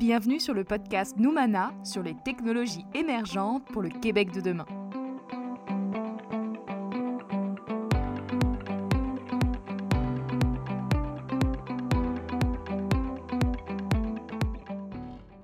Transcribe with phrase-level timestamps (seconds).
[0.00, 4.64] Bienvenue sur le podcast Noumana sur les technologies émergentes pour le Québec de demain.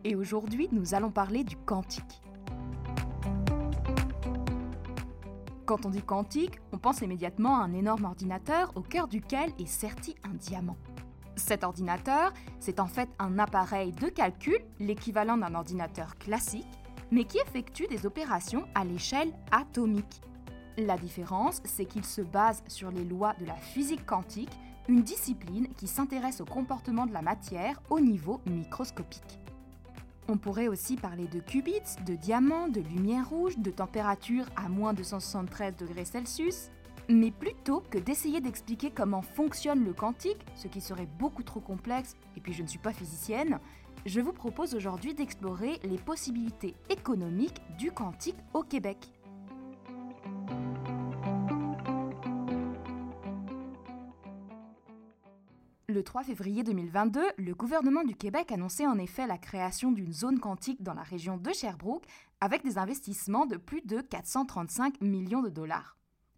[0.05, 2.23] Et aujourd'hui, nous allons parler du quantique.
[5.67, 9.67] Quand on dit quantique, on pense immédiatement à un énorme ordinateur au cœur duquel est
[9.67, 10.79] serti un diamant.
[11.37, 16.67] Cet ordinateur, c'est en fait un appareil de calcul, l'équivalent d'un ordinateur classique,
[17.11, 20.23] mais qui effectue des opérations à l'échelle atomique.
[20.79, 24.51] La différence, c'est qu'il se base sur les lois de la physique quantique,
[24.89, 29.39] une discipline qui s'intéresse au comportement de la matière au niveau microscopique.
[30.29, 34.93] On pourrait aussi parler de qubits, de diamants, de lumière rouge, de température à moins
[34.93, 36.71] de 173 degrés Celsius,
[37.09, 42.17] mais plutôt que d'essayer d'expliquer comment fonctionne le quantique, ce qui serait beaucoup trop complexe,
[42.37, 43.61] et puis je ne suis pas physicienne,
[44.05, 48.99] je vous propose aujourd'hui d'explorer les possibilités économiques du quantique au Québec.
[55.89, 60.41] Le 3 février 2022, le gouvernement du Québec annonçait en effet la création d'une zone
[60.41, 62.05] quantique dans la région de Sherbrooke
[62.41, 65.97] avec des investissements de plus de 435 millions de dollars.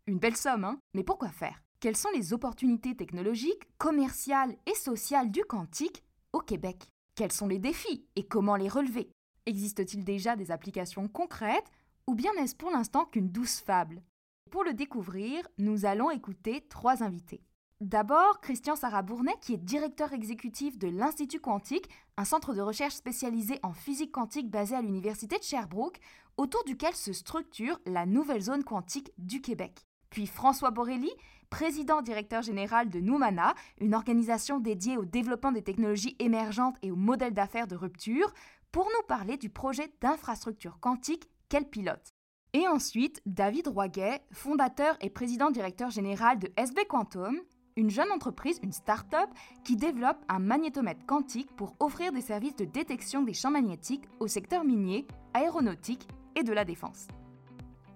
[0.09, 0.81] Une belle somme, hein.
[0.95, 1.63] Mais pourquoi faire?
[1.81, 6.89] Quelles sont les opportunités technologiques, commerciales et sociales du quantique au Québec?
[7.15, 9.11] Quels sont les défis et comment les relever?
[9.45, 11.71] Existe-t-il déjà des applications concrètes
[12.07, 14.03] ou bien n'est-ce pour l'instant qu'une douce fable?
[14.51, 17.43] Pour le découvrir, nous allons écouter trois invités.
[17.83, 22.95] D'abord, Christian Sarah Bournet, qui est directeur exécutif de l'Institut Quantique, un centre de recherche
[22.95, 26.01] spécialisé en physique quantique basé à l'Université de Sherbrooke,
[26.39, 29.85] autour duquel se structure la nouvelle zone quantique du Québec.
[30.11, 31.11] Puis François Borelli,
[31.51, 36.97] président directeur général de Noumana, une organisation dédiée au développement des technologies émergentes et aux
[36.97, 38.33] modèles d'affaires de rupture,
[38.73, 42.15] pour nous parler du projet d'infrastructure quantique qu'elle pilote.
[42.53, 47.39] Et ensuite, David Roiguet, fondateur et président directeur général de SB Quantum,
[47.77, 49.29] une jeune entreprise, une start-up,
[49.65, 54.27] qui développe un magnétomètre quantique pour offrir des services de détection des champs magnétiques au
[54.27, 57.07] secteur minier, aéronautique et de la défense.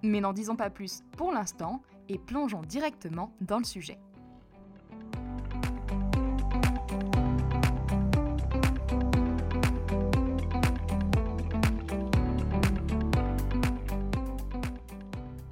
[0.05, 3.99] Mais n'en disons pas plus pour l'instant et plongeons directement dans le sujet.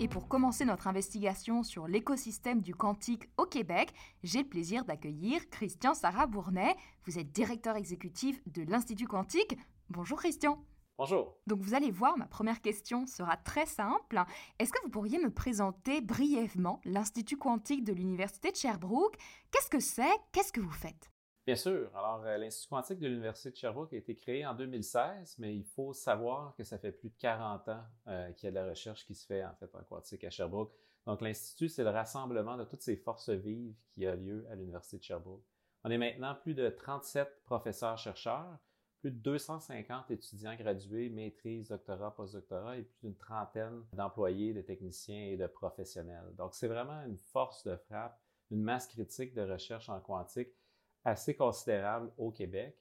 [0.03, 3.93] Et pour commencer notre investigation sur l'écosystème du quantique au Québec,
[4.23, 6.75] j'ai le plaisir d'accueillir Christian Sarah Bournet.
[7.07, 9.57] Vous êtes directeur exécutif de l'Institut Quantique.
[9.91, 10.63] Bonjour Christian.
[11.01, 11.35] Bonjour.
[11.47, 14.23] Donc vous allez voir, ma première question sera très simple.
[14.59, 19.17] Est-ce que vous pourriez me présenter brièvement l'Institut quantique de l'Université de Sherbrooke?
[19.51, 20.13] Qu'est-ce que c'est?
[20.31, 21.11] Qu'est-ce que vous faites?
[21.47, 21.91] Bien sûr.
[21.97, 25.65] Alors, euh, l'Institut quantique de l'Université de Sherbrooke a été créé en 2016, mais il
[25.65, 28.69] faut savoir que ça fait plus de 40 ans euh, qu'il y a de la
[28.69, 30.75] recherche qui se fait en fait en quantique à Sherbrooke.
[31.07, 34.99] Donc, l'Institut, c'est le rassemblement de toutes ces forces vives qui a lieu à l'Université
[34.99, 35.47] de Sherbrooke.
[35.83, 38.59] On est maintenant plus de 37 professeurs-chercheurs
[39.01, 45.27] plus de 250 étudiants gradués, maîtrise, doctorat, postdoctorat et plus d'une trentaine d'employés, de techniciens
[45.27, 46.35] et de professionnels.
[46.37, 50.51] Donc, c'est vraiment une force de frappe, une masse critique de recherche en quantique
[51.05, 52.77] assez considérable au Québec.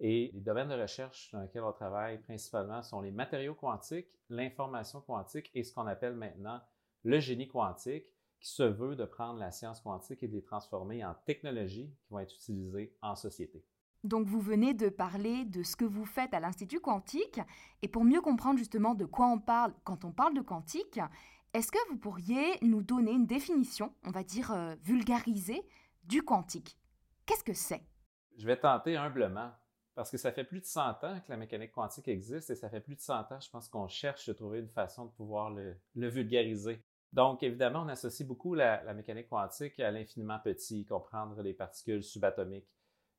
[0.00, 5.00] Et les domaines de recherche dans lesquels on travaille principalement sont les matériaux quantiques, l'information
[5.02, 6.60] quantique et ce qu'on appelle maintenant
[7.04, 8.06] le génie quantique,
[8.40, 12.08] qui se veut de prendre la science quantique et de les transformer en technologies qui
[12.10, 13.62] vont être utilisées en société.
[14.02, 17.40] Donc vous venez de parler de ce que vous faites à l'Institut quantique,
[17.82, 20.98] et pour mieux comprendre justement de quoi on parle quand on parle de quantique,
[21.52, 25.62] est-ce que vous pourriez nous donner une définition, on va dire euh, vulgarisée,
[26.04, 26.78] du quantique?
[27.26, 27.84] Qu'est-ce que c'est?
[28.38, 29.50] Je vais tenter humblement,
[29.94, 32.70] parce que ça fait plus de 100 ans que la mécanique quantique existe, et ça
[32.70, 35.50] fait plus de 100 ans, je pense qu'on cherche à trouver une façon de pouvoir
[35.50, 36.82] le, vulgariser.
[37.12, 42.04] Donc, évidemment, on associe beaucoup la, la mécanique quantique à l'infiniment petit, comprendre les particules
[42.04, 42.68] subatomiques.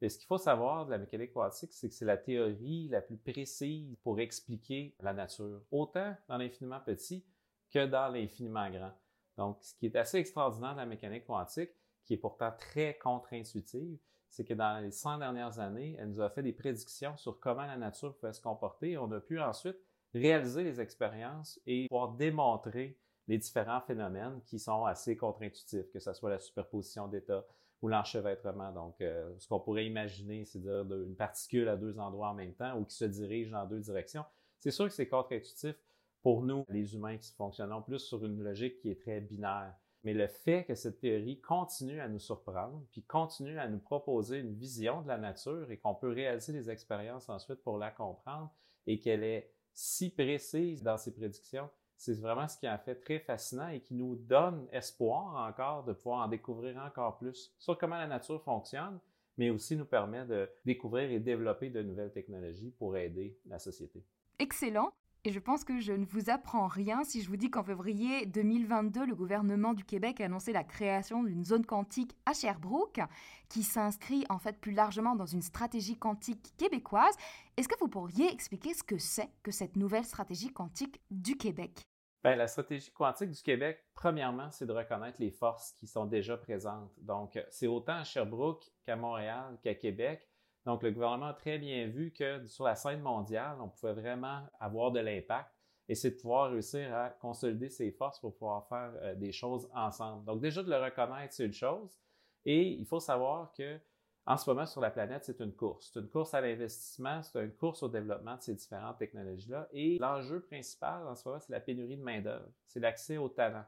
[0.01, 3.01] Et ce qu'il faut savoir de la mécanique quantique, c'est que c'est la théorie la
[3.01, 7.23] plus précise pour expliquer la nature, autant dans l'infiniment petit
[7.69, 8.93] que dans l'infiniment grand.
[9.37, 11.71] Donc, ce qui est assez extraordinaire de la mécanique quantique,
[12.03, 13.97] qui est pourtant très contre-intuitive,
[14.29, 17.65] c'est que dans les 100 dernières années, elle nous a fait des prédictions sur comment
[17.65, 18.97] la nature pouvait se comporter.
[18.97, 19.77] on a pu ensuite
[20.13, 22.97] réaliser les expériences et pouvoir démontrer
[23.27, 27.45] les différents phénomènes qui sont assez contre-intuitifs, que ce soit la superposition d'états,
[27.81, 28.71] ou l'enchevêtrement.
[28.71, 32.53] Donc, euh, ce qu'on pourrait imaginer, c'est dire une particule à deux endroits en même
[32.53, 34.23] temps ou qui se dirige dans deux directions.
[34.59, 35.75] C'est sûr que c'est contre-intuitif
[36.21, 39.73] pour nous, les humains qui fonctionnons plus sur une logique qui est très binaire.
[40.03, 44.39] Mais le fait que cette théorie continue à nous surprendre, puis continue à nous proposer
[44.39, 48.51] une vision de la nature et qu'on peut réaliser des expériences ensuite pour la comprendre
[48.87, 51.69] et qu'elle est si précise dans ses prédictions,
[52.01, 55.93] c'est vraiment ce qui en fait très fascinant et qui nous donne espoir encore de
[55.93, 58.97] pouvoir en découvrir encore plus sur comment la nature fonctionne,
[59.37, 64.03] mais aussi nous permet de découvrir et développer de nouvelles technologies pour aider la société.
[64.39, 64.91] Excellent.
[65.25, 68.25] Et je pense que je ne vous apprends rien si je vous dis qu'en février
[68.25, 73.01] 2022, le gouvernement du Québec a annoncé la création d'une zone quantique à Sherbrooke,
[73.47, 77.13] qui s'inscrit en fait plus largement dans une stratégie quantique québécoise.
[77.57, 81.85] Est-ce que vous pourriez expliquer ce que c'est que cette nouvelle stratégie quantique du Québec?
[82.23, 86.37] Bien, la stratégie quantique du Québec, premièrement, c'est de reconnaître les forces qui sont déjà
[86.37, 86.91] présentes.
[86.99, 90.31] Donc, c'est autant à Sherbrooke qu'à Montréal qu'à Québec
[90.65, 94.43] donc, le gouvernement a très bien vu que sur la scène mondiale, on pouvait vraiment
[94.59, 95.49] avoir de l'impact
[95.89, 99.67] et c'est de pouvoir réussir à consolider ses forces pour pouvoir faire euh, des choses
[99.73, 100.23] ensemble.
[100.25, 101.97] Donc, déjà de le reconnaître, c'est une chose.
[102.45, 103.79] Et il faut savoir que
[104.25, 105.91] en ce moment, sur la planète, c'est une course.
[105.91, 109.67] C'est une course à l'investissement, c'est une course au développement de ces différentes technologies-là.
[109.73, 112.49] Et l'enjeu principal en ce moment, c'est la pénurie de main-d'œuvre.
[112.67, 113.65] C'est l'accès aux talents.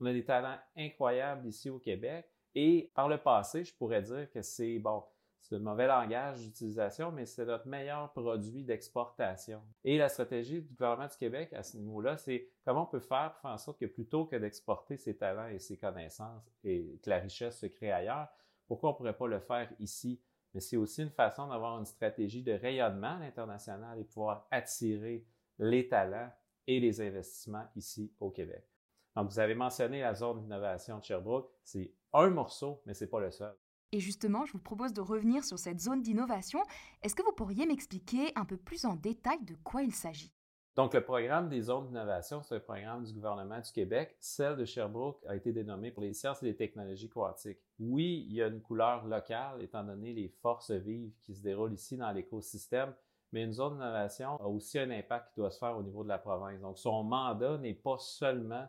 [0.00, 2.26] On a des talents incroyables ici au Québec.
[2.54, 5.02] Et par le passé, je pourrais dire que c'est, bon,
[5.40, 9.62] c'est un mauvais langage d'utilisation, mais c'est notre meilleur produit d'exportation.
[9.84, 13.32] Et la stratégie du gouvernement du Québec à ce niveau-là, c'est comment on peut faire
[13.32, 17.10] pour faire en sorte que plutôt que d'exporter ses talents et ses connaissances et que
[17.10, 18.28] la richesse se crée ailleurs,
[18.66, 20.20] pourquoi on ne pourrait pas le faire ici?
[20.54, 25.26] Mais c'est aussi une façon d'avoir une stratégie de rayonnement à l'international et pouvoir attirer
[25.58, 26.30] les talents
[26.66, 28.64] et les investissements ici au Québec.
[29.14, 31.50] Donc, vous avez mentionné la zone d'innovation de Sherbrooke.
[31.64, 33.56] C'est un morceau, mais ce n'est pas le seul.
[33.92, 36.60] Et justement, je vous propose de revenir sur cette zone d'innovation.
[37.02, 40.35] Est-ce que vous pourriez m'expliquer un peu plus en détail de quoi il s'agit?
[40.76, 44.14] Donc, le programme des zones d'innovation, c'est un programme du gouvernement du Québec.
[44.20, 47.58] Celle de Sherbrooke a été dénommée pour les sciences et les technologies quantiques.
[47.80, 51.72] Oui, il y a une couleur locale, étant donné les forces vives qui se déroulent
[51.72, 52.94] ici dans l'écosystème,
[53.32, 56.08] mais une zone d'innovation a aussi un impact qui doit se faire au niveau de
[56.08, 56.60] la province.
[56.60, 58.66] Donc, son mandat n'est pas seulement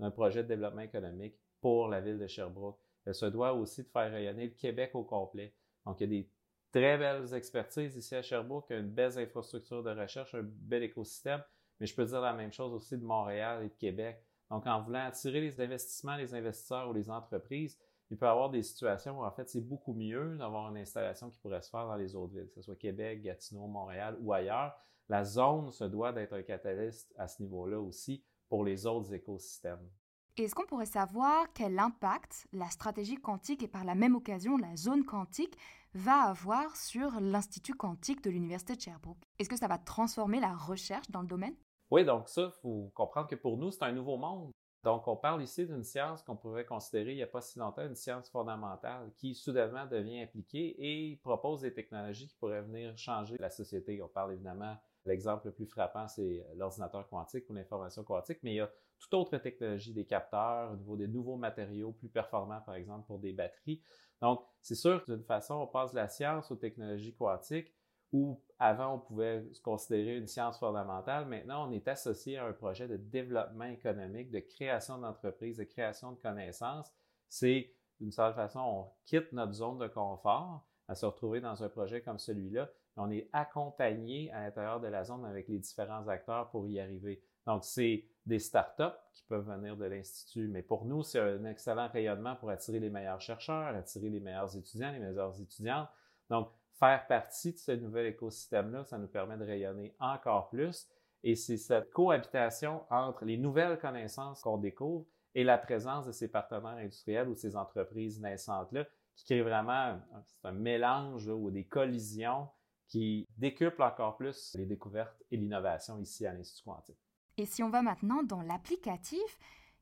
[0.00, 3.88] un projet de développement économique pour la ville de Sherbrooke elle se doit aussi de
[3.88, 5.54] faire rayonner le Québec au complet.
[5.84, 6.30] Donc, il y a des
[6.74, 11.40] très belles expertises ici à Sherbrooke, une belle infrastructure de recherche, un bel écosystème,
[11.78, 14.20] mais je peux dire la même chose aussi de Montréal et de Québec.
[14.50, 17.78] Donc, en voulant attirer les investissements, les investisseurs ou les entreprises,
[18.10, 21.30] il peut y avoir des situations où, en fait, c'est beaucoup mieux d'avoir une installation
[21.30, 24.32] qui pourrait se faire dans les autres villes, que ce soit Québec, Gatineau, Montréal ou
[24.32, 24.74] ailleurs.
[25.08, 29.88] La zone se doit d'être un catalyste à ce niveau-là aussi pour les autres écosystèmes.
[30.36, 34.74] Est-ce qu'on pourrait savoir quel impact la stratégie quantique et par la même occasion la
[34.74, 35.56] zone quantique
[35.94, 39.22] va avoir sur l'Institut quantique de l'Université de Sherbrooke?
[39.38, 41.54] Est-ce que ça va transformer la recherche dans le domaine?
[41.92, 44.50] Oui, donc ça, il faut comprendre que pour nous, c'est un nouveau monde.
[44.82, 47.86] Donc, on parle ici d'une science qu'on pouvait considérer il n'y a pas si longtemps
[47.86, 53.36] une science fondamentale qui soudainement devient appliquée et propose des technologies qui pourraient venir changer
[53.38, 54.02] la société.
[54.02, 58.56] On parle évidemment, l'exemple le plus frappant, c'est l'ordinateur quantique ou l'information quantique, mais il
[58.56, 62.74] y a toute autre technologie, des capteurs, au niveau des nouveaux matériaux plus performants, par
[62.74, 63.82] exemple, pour des batteries.
[64.22, 67.74] Donc, c'est sûr que d'une façon, on passe de la science aux technologies quantiques,
[68.12, 71.26] où avant, on pouvait se considérer une science fondamentale.
[71.26, 76.12] Maintenant, on est associé à un projet de développement économique, de création d'entreprises, de création
[76.12, 76.90] de connaissances.
[77.28, 81.68] C'est d'une certaine façon, on quitte notre zone de confort à se retrouver dans un
[81.68, 82.70] projet comme celui-là.
[82.96, 87.22] On est accompagné à l'intérieur de la zone avec les différents acteurs pour y arriver.
[87.46, 91.88] Donc, c'est des startups qui peuvent venir de l'Institut, mais pour nous, c'est un excellent
[91.88, 95.88] rayonnement pour attirer les meilleurs chercheurs, attirer les meilleurs étudiants, les meilleures étudiantes.
[96.30, 100.88] Donc, faire partie de ce nouvel écosystème-là, ça nous permet de rayonner encore plus.
[101.22, 106.28] Et c'est cette cohabitation entre les nouvelles connaissances qu'on découvre et la présence de ces
[106.28, 108.84] partenaires industriels ou ces entreprises naissantes-là
[109.16, 109.98] qui crée vraiment
[110.44, 112.48] un, mélange ou des collisions
[112.86, 116.98] qui décuplent encore plus les découvertes et l'innovation ici à l'Institut quantique.
[117.36, 119.38] Et si on va maintenant dans l'applicatif,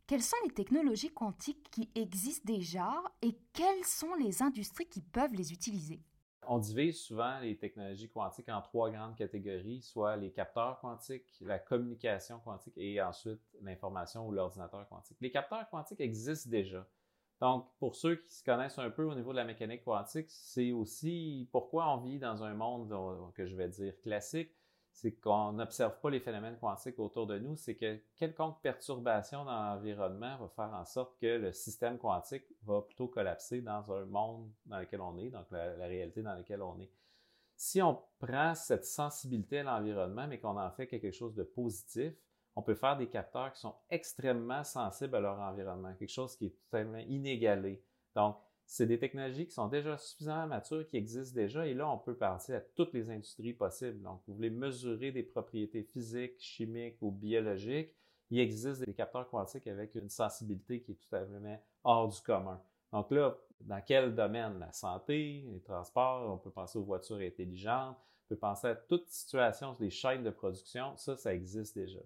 [0.06, 2.90] quelles sont les technologies quantiques qui existent déjà
[3.20, 6.00] et quelles sont les industries qui peuvent les utiliser?
[6.46, 11.60] On divise souvent les technologies quantiques en trois grandes catégories, soit les capteurs quantiques, la
[11.60, 15.18] communication quantique et ensuite l'information ou l'ordinateur quantique.
[15.20, 16.84] Les capteurs quantiques existent déjà.
[17.42, 20.70] Donc, pour ceux qui se connaissent un peu au niveau de la mécanique quantique, c'est
[20.70, 22.88] aussi pourquoi on vit dans un monde
[23.34, 24.52] que je vais dire classique,
[24.92, 29.60] c'est qu'on n'observe pas les phénomènes quantiques autour de nous, c'est que quelconque perturbation dans
[29.60, 34.48] l'environnement va faire en sorte que le système quantique va plutôt collapser dans un monde
[34.66, 36.92] dans lequel on est, donc la, réalité dans laquelle on est.
[37.56, 42.14] Si on prend cette sensibilité à l'environnement, mais qu'on en fait quelque chose de positif,
[42.54, 46.46] on peut faire des capteurs qui sont extrêmement sensibles à leur environnement, quelque chose qui
[46.46, 47.82] est totalement inégalé.
[48.14, 51.98] Donc, c'est des technologies qui sont déjà suffisamment matures, qui existent déjà, et là, on
[51.98, 54.00] peut partir à toutes les industries possibles.
[54.02, 57.94] Donc, vous voulez mesurer des propriétés physiques, chimiques ou biologiques,
[58.32, 62.18] il existe des capteurs quantiques avec une sensibilité qui est tout à fait hors du
[62.22, 62.62] commun.
[62.90, 64.58] Donc là, dans quel domaine?
[64.58, 69.06] La santé, les transports, on peut penser aux voitures intelligentes, on peut penser à toute
[69.08, 72.00] situation des chaînes de production, ça, ça existe déjà.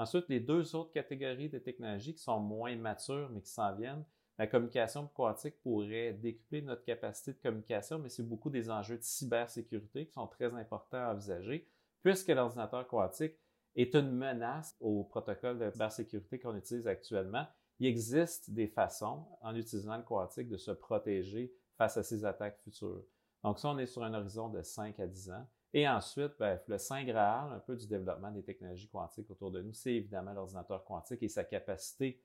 [0.00, 4.02] Ensuite, les deux autres catégories de technologies qui sont moins matures mais qui s'en viennent,
[4.38, 9.02] la communication quantique pourrait décupler notre capacité de communication, mais c'est beaucoup des enjeux de
[9.02, 11.68] cybersécurité qui sont très importants à envisager,
[12.02, 13.34] puisque l'ordinateur quantique
[13.76, 17.46] est une menace au protocole de cybersécurité qu'on utilise actuellement.
[17.78, 22.58] Il existe des façons, en utilisant le quantique, de se protéger face à ces attaques
[22.64, 23.04] futures.
[23.44, 25.46] Donc, ça, on est sur un horizon de 5 à 10 ans.
[25.72, 29.62] Et ensuite, ben, le Saint Graal, un peu du développement des technologies quantiques autour de
[29.62, 32.20] nous, c'est évidemment l'ordinateur quantique et sa capacité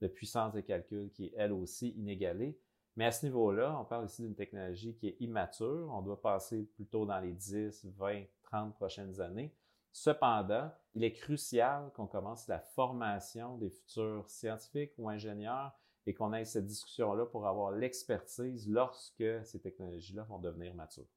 [0.00, 2.58] de puissance de calcul qui est elle aussi inégalée.
[2.96, 5.88] Mais à ce niveau-là, on parle ici d'une technologie qui est immature.
[5.92, 9.54] On doit passer plutôt dans les 10, 20, 30 prochaines années.
[9.92, 15.72] Cependant, il est crucial qu'on commence la formation des futurs scientifiques ou ingénieurs
[16.06, 21.08] et qu'on ait cette discussion-là pour avoir l'expertise lorsque ces technologies-là vont devenir matures.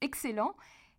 [0.00, 0.54] Excellent.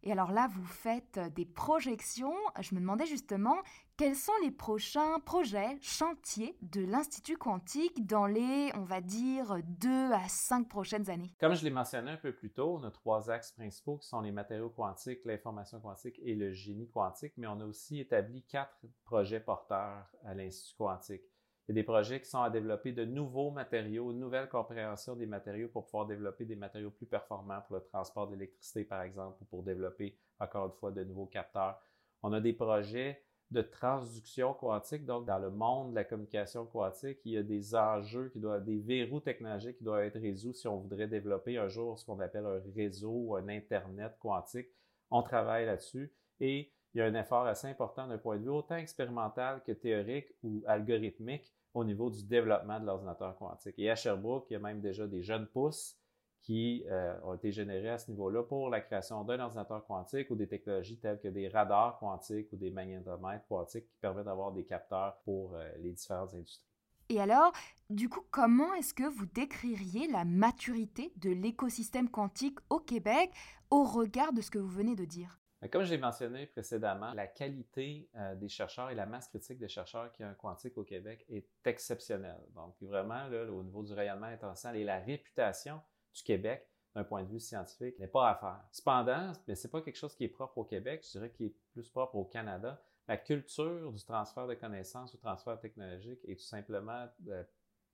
[0.08, 2.36] Et alors là, vous faites des projections.
[2.60, 3.58] Je me demandais justement
[3.98, 10.12] quels sont les prochains projets, chantiers de l'Institut quantique dans les, on va dire, deux
[10.12, 11.32] à cinq prochaines années?
[11.40, 14.22] Comme je l'ai mentionné un peu plus tôt, on a trois axes principaux qui sont
[14.22, 18.86] les matériaux quantiques, l'information quantique et le génie quantique, mais on a aussi établi quatre
[19.06, 21.24] projets porteurs à l'Institut quantique.
[21.68, 25.16] Il y a des projets qui sont à développer de nouveaux matériaux, une nouvelle compréhension
[25.16, 29.38] des matériaux pour pouvoir développer des matériaux plus performants pour le transport d'électricité, par exemple,
[29.42, 31.82] ou pour développer, encore une fois, de nouveaux capteurs.
[32.22, 37.20] On a des projets de transduction quantique, donc dans le monde de la communication quantique,
[37.26, 40.68] il y a des enjeux qui doivent, des verrous technologiques qui doivent être résolus si
[40.68, 44.68] on voudrait développer un jour ce qu'on appelle un réseau ou un Internet quantique.
[45.10, 48.50] On travaille là-dessus et il y a un effort assez important d'un point de vue
[48.50, 53.76] autant expérimental que théorique ou algorithmique au niveau du développement de l'ordinateur quantique.
[53.78, 55.98] Et à Sherbrooke, il y a même déjà des jeunes pousses
[56.42, 60.36] qui euh, ont été générés à ce niveau-là pour la création d'un ordinateur quantique ou
[60.36, 64.64] des technologies telles que des radars quantiques ou des magnétomètres quantiques qui permettent d'avoir des
[64.64, 66.66] capteurs pour euh, les différentes industries.
[67.10, 67.52] Et alors,
[67.90, 73.32] du coup, comment est-ce que vous décririez la maturité de l'écosystème quantique au Québec
[73.70, 75.40] au regard de ce que vous venez de dire?
[75.72, 79.68] Comme je l'ai mentionné précédemment, la qualité euh, des chercheurs et la masse critique des
[79.68, 82.42] chercheurs qui ont un quantique au Québec est exceptionnelle.
[82.54, 85.82] Donc, vraiment, au niveau du rayonnement international et la réputation
[86.14, 88.64] du Québec d'un point de vue scientifique n'est pas à faire.
[88.72, 91.56] Cependant, mais c'est pas quelque chose qui est propre au Québec, je dirais qu'il est
[91.74, 92.82] plus propre au Canada.
[93.08, 97.44] La culture du transfert de connaissances ou transfert technologique est tout simplement euh,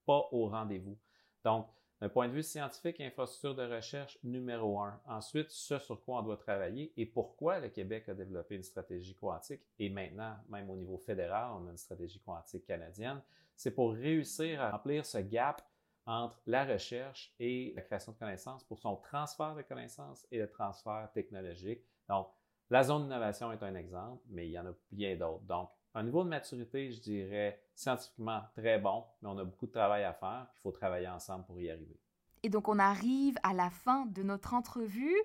[0.06, 0.98] pas au rendez-vous.
[1.44, 1.68] Donc,
[2.02, 5.00] d'un point de vue scientifique, infrastructure de recherche numéro un.
[5.06, 9.14] Ensuite, ce sur quoi on doit travailler et pourquoi le Québec a développé une stratégie
[9.14, 13.22] quantique et maintenant, même au niveau fédéral, on a une stratégie quantique canadienne.
[13.56, 15.62] C'est pour réussir à remplir ce gap
[16.08, 20.50] entre la recherche et la création de connaissances pour son transfert de connaissances et le
[20.50, 21.86] transfert technologique.
[22.10, 22.28] Donc,
[22.72, 25.44] la zone d'innovation est un exemple, mais il y en a bien d'autres.
[25.44, 29.72] Donc, un niveau de maturité, je dirais, scientifiquement très bon, mais on a beaucoup de
[29.72, 32.00] travail à faire, il faut travailler ensemble pour y arriver.
[32.44, 35.18] Et donc on arrive à la fin de notre entrevue.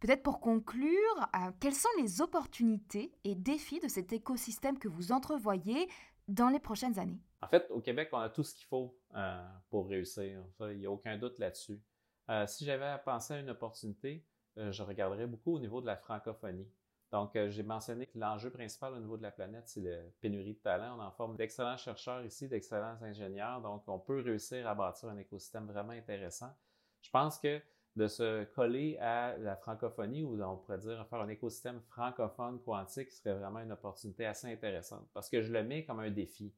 [0.00, 5.12] Peut-être pour conclure, euh, quelles sont les opportunités et défis de cet écosystème que vous
[5.12, 5.88] entrevoyez
[6.28, 7.20] dans les prochaines années?
[7.40, 10.42] En fait, au Québec, on a tout ce qu'il faut euh, pour réussir.
[10.60, 11.80] il n'y a aucun doute là-dessus.
[12.28, 14.24] Euh, si j'avais à penser à une opportunité,
[14.56, 16.66] je regarderais beaucoup au niveau de la francophonie.
[17.12, 20.54] Donc, euh, j'ai mentionné que l'enjeu principal au niveau de la planète, c'est la pénurie
[20.54, 20.98] de talent.
[20.98, 23.60] On en forme d'excellents chercheurs ici, d'excellents ingénieurs.
[23.60, 26.52] Donc, on peut réussir à bâtir un écosystème vraiment intéressant.
[27.00, 27.60] Je pense que
[27.96, 33.10] de se coller à la francophonie, ou on pourrait dire faire un écosystème francophone quantique,
[33.10, 36.52] serait vraiment une opportunité assez intéressante parce que je le mets comme un défi.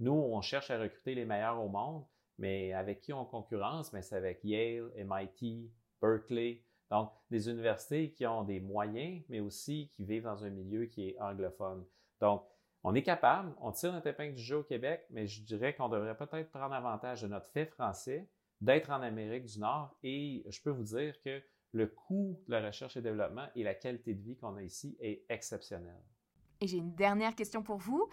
[0.00, 2.04] Nous, on cherche à recruter les meilleurs au monde,
[2.38, 3.92] mais avec qui on concurrence?
[3.92, 6.62] Mais c'est avec Yale, MIT, Berkeley,
[6.92, 11.08] donc, des universités qui ont des moyens, mais aussi qui vivent dans un milieu qui
[11.08, 11.86] est anglophone.
[12.20, 12.44] Donc,
[12.84, 15.88] on est capable, on tire notre épingle du jeu au Québec, mais je dirais qu'on
[15.88, 18.28] devrait peut-être prendre avantage de notre fait français,
[18.60, 22.66] d'être en Amérique du Nord et je peux vous dire que le coût de la
[22.66, 26.02] recherche et développement et la qualité de vie qu'on a ici est exceptionnel.
[26.60, 28.06] Et j'ai une dernière question pour vous.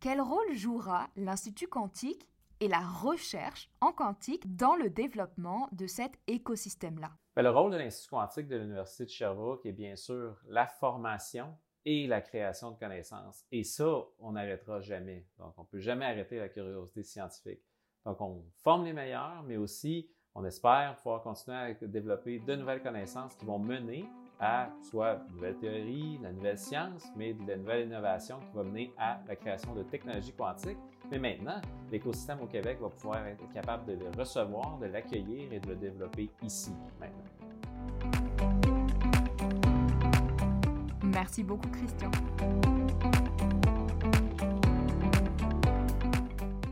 [0.00, 2.26] Quel rôle jouera l'Institut quantique
[2.62, 7.10] et la recherche en quantique dans le développement de cet écosystème-là?
[7.34, 11.58] Ben, le rôle de l'Institut quantique de l'Université de Sherbrooke est bien sûr la formation
[11.84, 13.44] et la création de connaissances.
[13.50, 15.26] Et ça, on n'arrêtera jamais.
[15.38, 17.64] Donc, on ne peut jamais arrêter la curiosité scientifique.
[18.06, 22.82] Donc, on forme les meilleurs, mais aussi, on espère pouvoir continuer à développer de nouvelles
[22.82, 24.04] connaissances qui vont mener
[24.38, 28.56] à soit de nouvelles théories, de la nouvelle science, mais de la nouvelle innovation qui
[28.56, 30.78] va mener à la création de technologies quantiques.
[31.12, 35.60] Mais maintenant, l'écosystème au Québec va pouvoir être capable de le recevoir, de l'accueillir et
[35.60, 37.20] de le développer ici maintenant.
[41.04, 42.10] Merci beaucoup, Christian.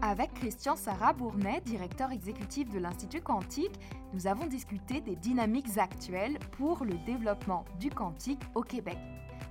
[0.01, 3.79] Avec Christian Sarah Bournet, directeur exécutif de l'Institut Quantique,
[4.15, 8.97] nous avons discuté des dynamiques actuelles pour le développement du quantique au Québec.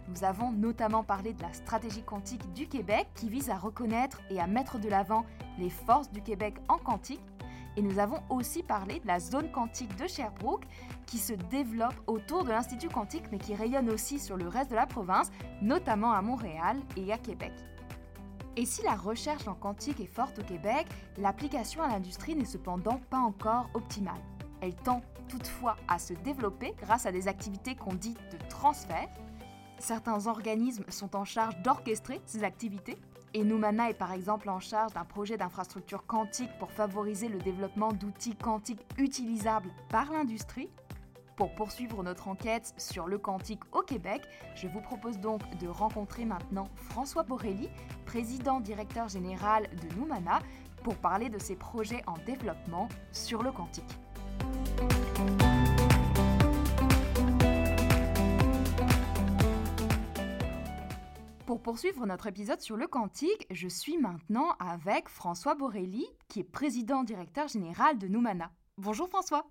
[0.10, 4.40] Nous avons notamment parlé de la stratégie quantique du Québec qui vise à reconnaître et
[4.40, 5.26] à mettre de l'avant
[5.60, 7.22] les forces du Québec en quantique
[7.80, 10.66] et nous avons aussi parlé de la zone quantique de Sherbrooke
[11.06, 14.76] qui se développe autour de l'Institut quantique mais qui rayonne aussi sur le reste de
[14.76, 17.54] la province, notamment à Montréal et à Québec.
[18.58, 20.88] Et si la recherche en quantique est forte au Québec,
[21.18, 24.20] l'application à l'industrie n'est cependant pas encore optimale.
[24.60, 29.08] Elle tend toutefois à se développer grâce à des activités qu'on dit de transfert.
[29.80, 32.98] Certains organismes sont en charge d'orchestrer ces activités
[33.34, 37.94] et Numana est par exemple en charge d'un projet d'infrastructure quantique pour favoriser le développement
[37.94, 40.70] d'outils quantiques utilisables par l'industrie.
[41.38, 44.22] Pour poursuivre notre enquête sur le quantique au Québec,
[44.56, 47.70] je vous propose donc de rencontrer maintenant François Borelli,
[48.06, 50.40] président directeur général de Numana,
[50.84, 54.00] pour parler de ses projets en développement sur le quantique.
[61.50, 66.44] Pour poursuivre notre épisode sur le quantique, je suis maintenant avec François Borelli, qui est
[66.44, 68.52] président directeur général de Numana.
[68.78, 69.50] Bonjour François.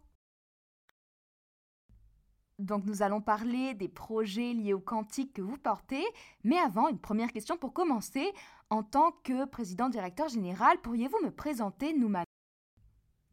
[2.60, 6.04] Donc nous allons parler des projets liés au quantique que vous portez,
[6.44, 8.30] mais avant, une première question pour commencer.
[8.70, 12.26] En tant que président directeur général, pourriez-vous me présenter Numana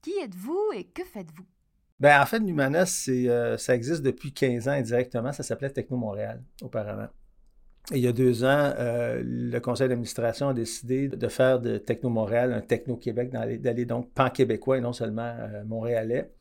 [0.01, 1.45] Qui êtes-vous et que faites-vous?
[1.99, 5.31] Ben, en fait, Numana, euh, ça existe depuis 15 ans indirectement.
[5.33, 7.09] Ça s'appelait Techno Montréal auparavant
[7.91, 12.09] il y a deux ans, euh, le conseil d'administration a décidé de faire de Techno
[12.09, 16.31] Montréal un Techno Québec, d'aller donc pan-québécois et non seulement euh, montréalais.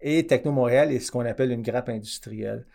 [0.00, 2.66] Et Techno Montréal est ce qu'on appelle une grappe industrielle.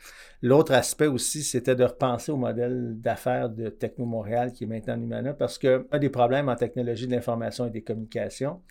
[0.41, 4.97] L'autre aspect aussi, c'était de repenser au modèle d'affaires de Techno Montréal qui est maintenant
[4.97, 8.61] Numana, parce qu'un des problèmes en technologie de l'information et des communications,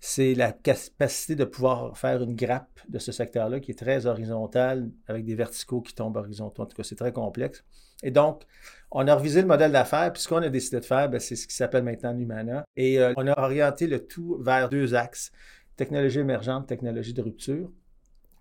[0.00, 4.90] c'est la capacité de pouvoir faire une grappe de ce secteur-là qui est très horizontale,
[5.08, 6.62] avec des verticaux qui tombent horizontaux.
[6.62, 7.64] En tout cas, c'est très complexe.
[8.02, 8.42] Et donc,
[8.90, 11.36] on a revisé le modèle d'affaires, puis ce qu'on a décidé de faire, ben, c'est
[11.36, 12.64] ce qui s'appelle maintenant Numana.
[12.76, 15.32] Et euh, on a orienté le tout vers deux axes,
[15.76, 17.70] technologie émergente, technologie de rupture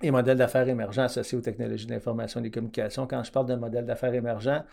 [0.02, 3.08] et modèle d'affaires émergent associé aux technologies de l'information et des communications.
[3.08, 4.64] Quand je parle de modèle d'affaires émergent,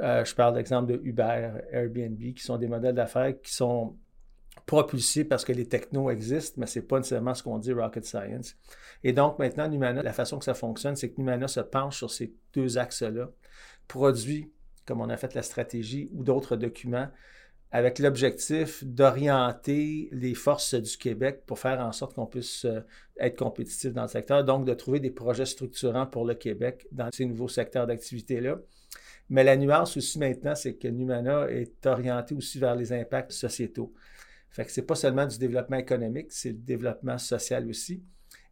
[0.00, 3.96] euh, je parle d'exemple de Uber, Airbnb, qui sont des modèles d'affaires qui sont
[4.64, 8.04] propulsés parce que les technos existent, mais ce n'est pas nécessairement ce qu'on dit rocket
[8.04, 8.56] science.
[9.04, 12.10] Et donc maintenant, Numana, la façon que ça fonctionne, c'est que Numana se penche sur
[12.10, 13.30] ces deux axes-là,
[13.86, 14.50] produit
[14.86, 17.08] comme on a fait la stratégie, ou d'autres documents,
[17.72, 22.80] avec l'objectif d'orienter les forces du Québec pour faire en sorte qu'on puisse euh,
[23.18, 27.10] être compétitif dans le secteur, donc de trouver des projets structurants pour le Québec dans
[27.12, 28.58] ces nouveaux secteurs d'activité-là.
[29.28, 33.92] Mais la nuance aussi maintenant, c'est que Numana est orienté aussi vers les impacts sociétaux.
[34.50, 38.02] Fait que c'est pas seulement du développement économique, c'est le développement social aussi.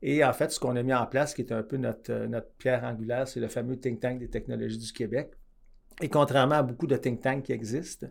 [0.02, 2.40] Et en fait, ce qu'on a mis en place, qui est un peu notre, euh,
[2.58, 5.32] pierre angulaire, c'est le fameux think tank des technologies du Québec,
[6.02, 8.06] et contrairement à beaucoup de think tanks qui existent,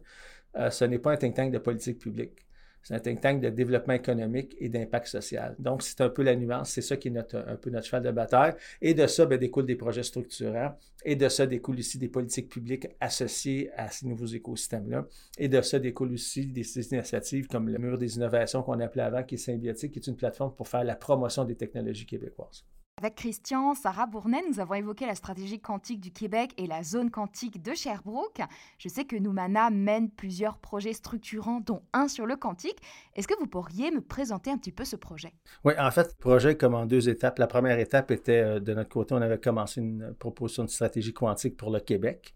[0.56, 2.46] euh, ce n'est pas un think tank de politique publique.
[2.84, 5.56] C'est un think tank de développement économique et d'impact social.
[5.58, 6.70] Donc, c'est un peu la nuance.
[6.70, 8.54] C'est ça qui est un peu notre cheval de bataille.
[8.82, 10.78] Et de ça, ben, découlent des projets structurants.
[11.06, 15.08] Et de ça découlent aussi des politiques publiques associées à ces nouveaux écosystèmes-là.
[15.38, 19.24] Et de ça découlent aussi des, initiatives comme le mur des innovations qu'on appelait avant,
[19.24, 22.66] qui est Symbiotique, qui est une plateforme pour faire la promotion des technologies québécoises.
[23.00, 27.10] Avec Christian, Sarah Bournet, nous avons évoqué la stratégie quantique du Québec et la zone
[27.10, 28.40] quantique de Sherbrooke.
[28.78, 32.78] Je sais que Noumana mène plusieurs projets structurants, dont un sur le quantique.
[33.16, 35.34] Est-ce que vous pourriez me présenter un petit peu ce projet?
[35.64, 37.40] Oui, en fait, le projet comme en deux étapes.
[37.40, 41.14] La première étape était, euh, de notre côté, on avait commencé une proposition de stratégie
[41.14, 42.36] quantique pour le Québec.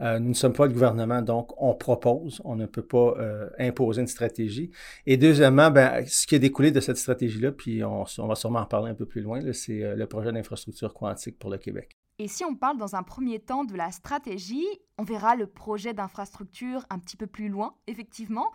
[0.00, 3.48] Euh, nous ne sommes pas le gouvernement, donc on propose, on ne peut pas euh,
[3.58, 4.70] imposer une stratégie.
[5.06, 8.66] Et deuxièmement, ben, ce qui a découlé de cette stratégie-là, puis on, va sûrement en
[8.66, 11.90] parler un peu plus loin, c'est euh, le projet d'infrastructure quantique pour le Québec.
[12.18, 14.66] Et si on parle dans un premier temps de la stratégie,
[14.98, 18.50] on verra le projet d'infrastructure un petit peu plus loin, effectivement.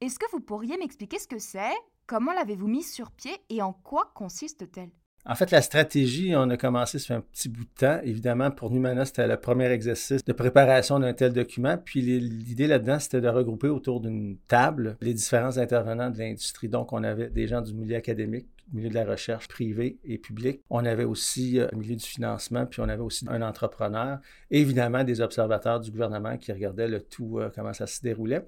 [0.00, 1.72] Est-ce que vous pourriez m'expliquer ce que c'est?
[2.06, 4.90] Comment l'avez-vous mise sur pied et en quoi consiste-t-elle?
[5.24, 8.00] En fait, la stratégie, on a commencé, fait un petit bout de temps.
[8.02, 11.78] Évidemment, pour Numana, c'était le premier exercice de préparation d'un tel document.
[11.78, 16.68] Puis l'idée là-dedans, c'était de regrouper autour d'une table les différents intervenants de l'industrie.
[16.68, 20.62] Donc, on avait des gens du milieu académique, milieu de la recherche privée et publique.
[20.70, 24.18] On avait aussi euh, le milieu du financement, puis on avait aussi un entrepreneur,
[24.50, 28.44] et évidemment des observateurs du gouvernement qui regardaient le tout, euh, comment ça se déroulait.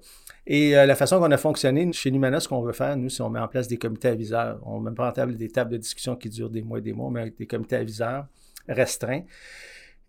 [0.47, 3.23] Et euh, la façon qu'on a fonctionné chez Numana, ce qu'on veut faire, nous, c'est
[3.23, 4.59] on met en place des comités aviseurs.
[4.63, 6.93] On met pas en table des tables de discussion qui durent des mois et des
[6.93, 8.25] mois, mais des comités aviseurs
[8.67, 9.23] restreints.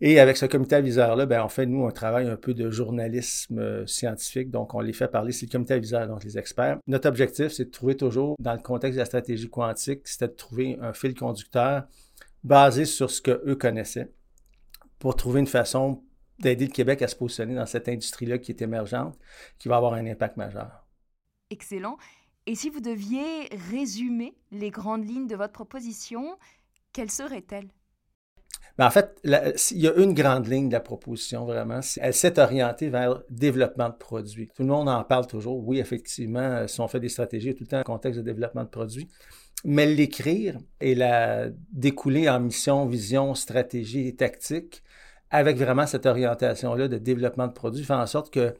[0.00, 3.58] Et avec ce comité aviseur-là, ben, on fait, nous, un travail un peu de journalisme
[3.58, 4.50] euh, scientifique.
[4.50, 5.32] Donc, on les fait parler.
[5.32, 6.78] C'est le comité aviseur, donc les experts.
[6.86, 10.34] Notre objectif, c'est de trouver toujours, dans le contexte de la stratégie quantique, c'était de
[10.34, 11.86] trouver un fil conducteur
[12.44, 14.12] basé sur ce qu'eux connaissaient
[14.98, 16.02] pour trouver une façon
[16.38, 19.18] d'aider le Québec à se positionner dans cette industrie-là qui est émergente,
[19.58, 20.86] qui va avoir un impact majeur.
[21.50, 21.96] Excellent.
[22.46, 26.36] Et si vous deviez résumer les grandes lignes de votre proposition,
[26.92, 27.70] quelles seraient-elles?
[28.78, 31.80] Ben, en fait, il y a une grande ligne de la proposition, vraiment.
[32.00, 34.50] Elle s'est orientée vers le développement de produits.
[34.54, 35.66] Tout le monde en parle toujours.
[35.66, 38.64] Oui, effectivement, euh, si on fait des stratégies, tout le temps en contexte de développement
[38.64, 39.08] de produits.
[39.64, 44.82] Mais l'écrire et la découler en mission, vision, stratégie et tactique,
[45.30, 48.54] avec vraiment cette orientation-là de développement de produits, fait en sorte que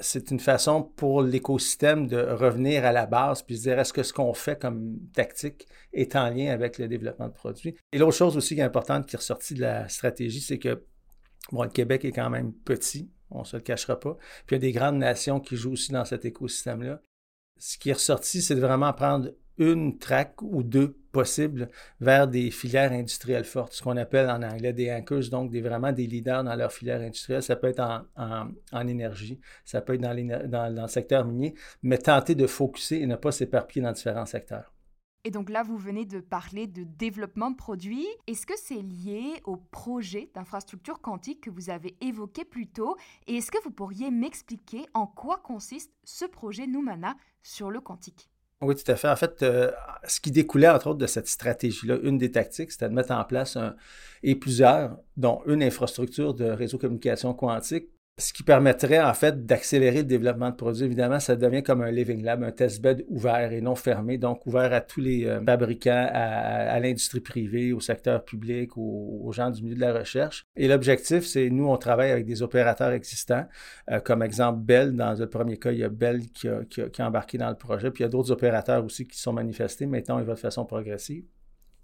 [0.00, 4.04] c'est une façon pour l'écosystème de revenir à la base puis se dire est-ce que
[4.04, 7.74] ce qu'on fait comme tactique est en lien avec le développement de produits?
[7.92, 10.84] Et l'autre chose aussi qui est importante qui est ressortie de la stratégie, c'est que
[11.50, 14.16] bon, le Québec est quand même petit, on ne se le cachera pas.
[14.46, 17.00] Puis il y a des grandes nations qui jouent aussi dans cet écosystème-là.
[17.58, 22.50] Ce qui est ressorti, c'est de vraiment prendre une traque ou deux possibles vers des
[22.50, 26.44] filières industrielles fortes, ce qu'on appelle en anglais des anchors, donc des, vraiment des leaders
[26.44, 27.42] dans leur filière industrielle.
[27.42, 32.34] Ça peut être en, énergie, ça peut être dans, dans, le secteur minier, mais tenter
[32.34, 34.74] de focuser et ne pas s'éparpiller dans différents secteurs.
[35.26, 38.06] Et donc là, vous venez de parler de développement de produits.
[38.26, 42.96] Est-ce que c'est lié au projet d'infrastructure quantique que vous avez évoqué plus tôt?
[43.26, 48.28] Et est-ce que vous pourriez m'expliquer en quoi consiste ce projet Numana sur le quantique?
[48.64, 49.08] Oui, tout à fait.
[49.08, 49.70] En fait, euh,
[50.06, 53.24] ce qui découlait, entre autres, de cette stratégie-là, une des tactiques, c'était de mettre en
[53.24, 53.74] place un,
[54.22, 59.44] et plusieurs, dont une infrastructure de réseau de communication quantique ce qui permettrait en fait
[59.44, 60.84] d'accélérer le développement de produits.
[60.84, 64.46] Évidemment, ça devient comme un living lab, un test bed ouvert et non fermé, donc
[64.46, 69.64] ouvert à tous les euh, fabricants, à, l'industrie privée, au secteur public, aux, gens du
[69.64, 70.46] milieu de la recherche.
[70.54, 73.46] Et l'objectif, c'est nous, on travaille avec des opérateurs existants,
[73.90, 74.94] euh, comme exemple Bell.
[74.94, 78.02] Dans le premier cas, il y a Bell qui a, embarqué dans le projet, puis
[78.02, 79.86] il y a d'autres opérateurs aussi qui sont manifestés.
[79.86, 81.24] Maintenant, il va de façon progressive.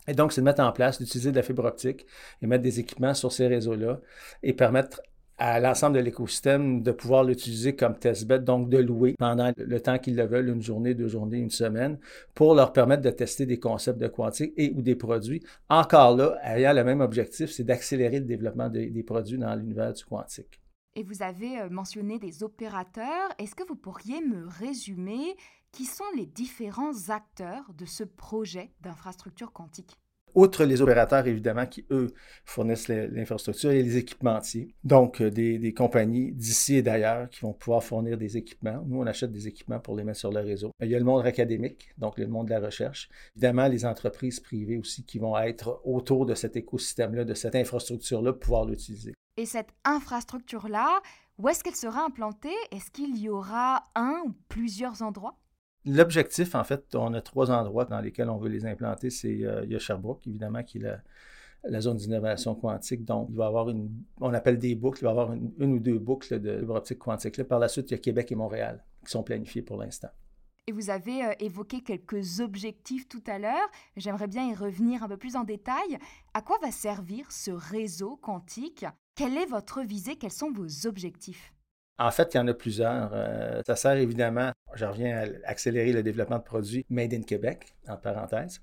[0.06, 2.06] Et donc, c'est de mettre en place, d'utiliser de la fibre optique
[2.40, 4.00] et mettre des équipements sur ces réseaux-là
[4.42, 5.02] et permettre
[5.40, 9.98] à l'ensemble de l'écosystème de pouvoir l'utiliser comme testbed, donc de louer pendant le temps
[9.98, 11.98] qu'ils le veulent, une journée, deux journées, une semaine,
[12.34, 15.42] pour leur permettre de tester des concepts de quantique et ou des produits.
[15.70, 20.04] Encore là, ayant le même objectif, c'est d'accélérer le développement des produits dans l'univers du
[20.04, 20.60] quantique.
[20.96, 23.28] Et vous avez euh, mentionné des opérateurs.
[23.38, 25.36] Est-ce que vous pourriez me résumer
[25.70, 29.99] qui sont les différents acteurs de ce projet d'infrastructure quantique?
[30.34, 32.12] Outre les opérateurs, évidemment, qui, eux,
[32.44, 34.74] fournissent l'infrastructure, et les équipementiers.
[34.84, 38.82] Donc, euh, des, compagnies d'ici et d'ailleurs qui vont pouvoir fournir des équipements.
[38.86, 40.72] Nous, on achète des équipements pour les mettre sur le réseau.
[40.80, 43.08] Il y a le monde académique, donc le monde de la recherche.
[43.36, 48.32] Évidemment, les entreprises privées aussi qui vont être autour de cet écosystème-là, de cette infrastructure-là,
[48.32, 49.14] pouvoir l'utiliser.
[49.36, 51.00] Et cette infrastructure-là,
[51.38, 52.54] où est-ce qu'elle sera implantée?
[52.70, 55.38] Est-ce qu'il y aura un ou plusieurs endroits?
[55.86, 59.10] L'objectif, en fait, on a trois endroits dans lesquels on veut les implanter.
[59.10, 61.00] C'est euh, il y a Sherbrooke, évidemment, qui est
[61.64, 63.04] la, zone d'innovation quantique.
[63.04, 63.90] Donc, il va y avoir une,
[64.20, 67.38] on appelle des boucles, il va y avoir une, ou deux boucles de fibre quantique.
[67.38, 67.44] Là.
[67.44, 70.10] Par la suite, il y a Québec et Montréal qui sont planifiés pour l'instant.
[70.66, 73.68] Et vous avez euh, évoqué quelques objectifs tout à l'heure.
[73.96, 75.98] J'aimerais bien y revenir un peu plus en détail.
[76.34, 78.84] À quoi va servir ce réseau quantique?
[79.14, 80.16] Quelle est votre visée?
[80.16, 81.52] Quels sont vos objectifs?
[82.00, 83.10] En fait, il y en a plusieurs.
[83.12, 87.74] Euh, ça sert évidemment, je reviens à accélérer le développement de produits Made in Québec,
[87.86, 88.62] en parenthèse.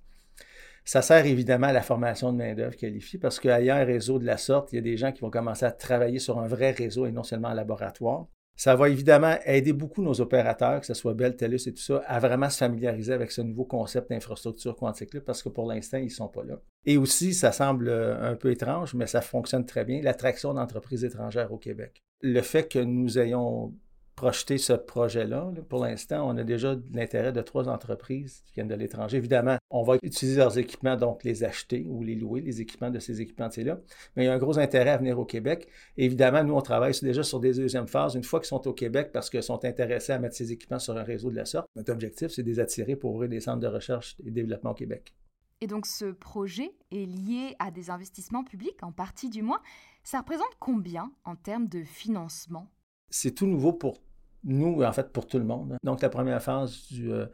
[0.84, 4.72] Ça sert évidemment à la formation de main-d'œuvre qualifiée parce un réseau de la sorte,
[4.74, 7.12] il y a des gens qui vont commencer à travailler sur un vrai réseau et
[7.12, 8.26] non seulement en laboratoire.
[8.58, 12.02] Ça va évidemment aider beaucoup nos opérateurs, que ce soit Bell, TELUS et tout ça,
[12.08, 16.06] à vraiment se familiariser avec ce nouveau concept d'infrastructure quantique-là, parce que pour l'instant, ils
[16.06, 16.60] ne sont pas là.
[16.84, 21.54] Et aussi, ça semble un peu étrange, mais ça fonctionne très bien, l'attraction d'entreprises étrangères
[21.54, 22.04] au Québec.
[22.22, 23.74] Le fait que nous ayons
[24.18, 25.52] projeter ce projet-là.
[25.70, 29.18] Pour l'instant, on a déjà l'intérêt de trois entreprises qui viennent de l'étranger.
[29.18, 32.98] Évidemment, on va utiliser leurs équipements, donc les acheter ou les louer, les équipements de
[32.98, 33.80] ces équipementiers-là.
[34.16, 35.70] Mais il y a un gros intérêt à venir au Québec.
[35.98, 38.16] évidemment, nous, on travaille déjà sur des deuxièmes phases.
[38.16, 40.98] Une fois qu'ils sont au Québec parce qu'ils sont intéressés à mettre ces équipements sur
[40.98, 43.60] un réseau de la sorte, notre objectif, c'est de les attirer pour ouvrir des centres
[43.60, 45.14] de recherche et développement au Québec.
[45.62, 49.62] Et donc ce projet est lié à des investissements publics, en partie du moins.
[50.04, 52.68] Ça représente combien en termes de financement?
[53.10, 54.00] C'est tout nouveau pour
[54.44, 55.78] nous, en fait, pour tout le monde.
[55.84, 57.26] Donc la première phase, du, euh,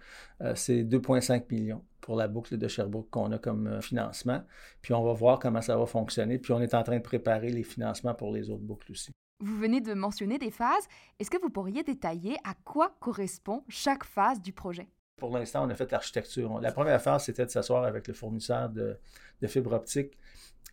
[0.42, 4.44] euh, c'est 2,5 millions pour la boucle de Sherbrooke qu'on a comme euh, financement.
[4.82, 6.40] Puis on va voir comment ça va fonctionner.
[6.40, 9.12] Puis on est en train de préparer les financements pour les autres boucles aussi.
[9.40, 10.88] Vous venez de mentionner des phases.
[11.20, 14.88] Est-ce que vous pourriez détailler à quoi correspond chaque phase du projet?
[15.18, 16.60] Pour l'instant, on a fait l'architecture.
[16.60, 18.98] La première phase, c'était de s'asseoir avec le fournisseur de,
[19.42, 20.18] de fibre optique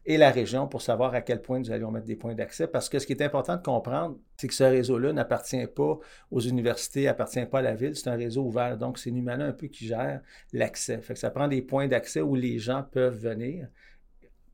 [0.06, 2.66] et la région pour savoir à quel point nous allions mettre des points d'accès.
[2.66, 5.98] Parce que ce qui est important de comprendre, c'est que ce réseau-là n'appartient pas
[6.30, 8.78] aux universités, n'appartient pas à la ville, c'est un réseau ouvert.
[8.78, 10.22] Donc, c'est Numana un peu qui gère
[10.52, 11.00] l'accès.
[11.14, 13.68] Ça prend des points d'accès où les gens peuvent venir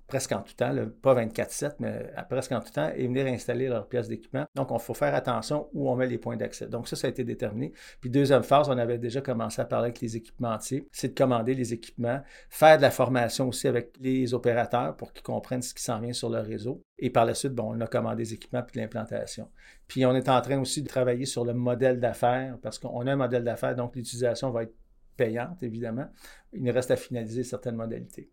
[0.06, 3.88] presque en tout temps, pas 24-7, mais presque en tout temps, et venir installer leurs
[3.88, 4.46] pièces d'équipement.
[4.54, 6.66] Donc, il faut faire attention où on met les points d'accès.
[6.68, 7.72] Donc, ça, ça a été déterminé.
[8.00, 11.54] Puis, deuxième phase, on avait déjà commencé à parler avec les équipementiers, c'est de commander
[11.54, 15.82] les équipements, faire de la formation aussi avec les opérateurs pour qu'ils comprennent ce qui
[15.82, 16.82] s'en vient sur le réseau.
[16.98, 19.50] Et par la suite, bon, on a commandé des équipements puis l'implantation.
[19.88, 23.12] Puis, on est en train aussi de travailler sur le modèle d'affaires parce qu'on a
[23.12, 24.74] un modèle d'affaires, donc l'utilisation va être
[25.16, 26.06] payante, évidemment.
[26.52, 28.30] Il nous reste à finaliser certaines modalités.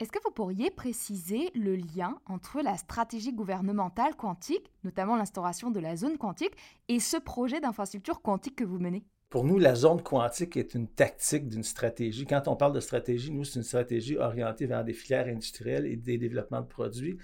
[0.00, 5.80] Est-ce que vous pourriez préciser le lien entre la stratégie gouvernementale quantique, notamment l'instauration de
[5.80, 6.52] la zone quantique,
[6.86, 9.02] et ce projet d'infrastructure quantique que vous menez?
[9.28, 12.26] Pour nous, la zone quantique est une tactique d'une stratégie.
[12.26, 15.96] Quand on parle de stratégie, nous, c'est une stratégie orientée vers des filières industrielles et
[15.96, 17.18] des développements de produits.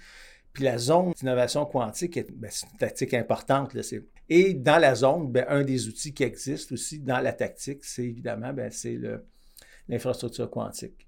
[0.51, 3.73] Puis la zone d'innovation quantique, est, ben, c'est une tactique importante.
[4.27, 8.03] Et dans la zone, ben, un des outils qui existe aussi dans la tactique, c'est
[8.03, 8.99] évidemment ben, c'est
[9.87, 11.07] l'infrastructure quantique.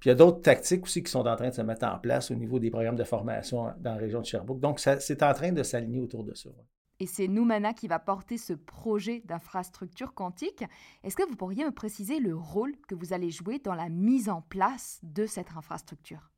[0.00, 1.98] Puis il y a d'autres tactiques aussi qui sont en train de se mettre en
[1.98, 4.60] place au niveau des programmes de formation dans la région de Sherbrooke.
[4.60, 6.50] Donc, c'est en train de s'aligner autour de ça.
[6.98, 10.64] Et c'est Noumana qui va porter ce projet d'infrastructure quantique.
[11.04, 14.28] Est-ce que vous pourriez me préciser le rôle que vous allez jouer dans la mise
[14.28, 16.30] en place de cette infrastructure?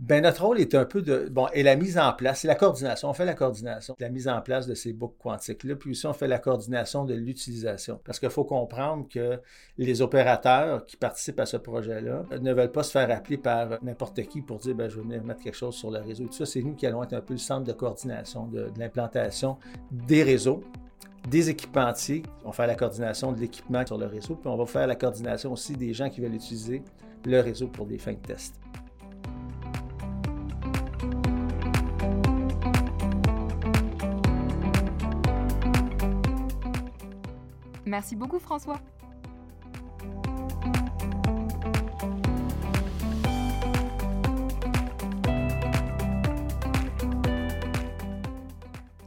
[0.00, 1.28] Ben, notre rôle est un peu de.
[1.28, 3.10] Bon, et la mise en place, c'est la coordination.
[3.10, 6.12] On fait la coordination, la mise en place de ces boucles quantiques-là, puis aussi on
[6.12, 8.00] fait la coordination de l'utilisation.
[8.04, 9.40] Parce qu'il faut comprendre que
[9.76, 14.22] les opérateurs qui participent à ce projet-là ne veulent pas se faire appeler par n'importe
[14.28, 16.24] qui pour dire, ben, je vais venir mettre quelque chose sur le réseau.
[16.24, 18.68] Et tout ça, c'est nous qui allons être un peu le centre de coordination de,
[18.70, 19.58] de l'implantation
[19.90, 20.62] des réseaux
[21.28, 22.22] des équipementiers.
[22.44, 24.94] On va faire la coordination de l'équipement sur le réseau, puis on va faire la
[24.94, 26.82] coordination aussi des gens qui veulent utiliser
[27.24, 28.54] le réseau pour des fins de test.
[37.88, 38.78] Merci beaucoup François.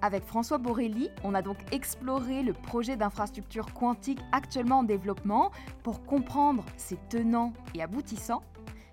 [0.01, 5.51] Avec François Borelli, on a donc exploré le projet d'infrastructure quantique actuellement en développement
[5.83, 8.41] pour comprendre ses tenants et aboutissants.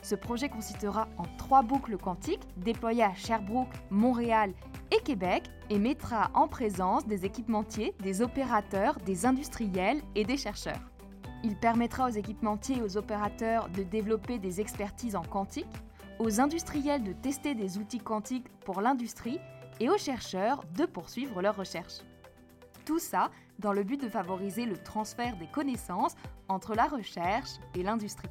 [0.03, 4.53] Ce projet consistera en trois boucles quantiques déployées à Sherbrooke, Montréal
[4.90, 10.90] et Québec et mettra en présence des équipementiers, des opérateurs, des industriels et des chercheurs.
[11.44, 15.66] Il permettra aux équipementiers et aux opérateurs de développer des expertises en quantique,
[16.18, 19.38] aux industriels de tester des outils quantiques pour l'industrie
[19.79, 22.01] et aux chercheurs de poursuivre leurs recherches.
[22.85, 26.14] Tout ça dans le but de favoriser le transfert des connaissances
[26.48, 28.31] entre la recherche et l'industrie.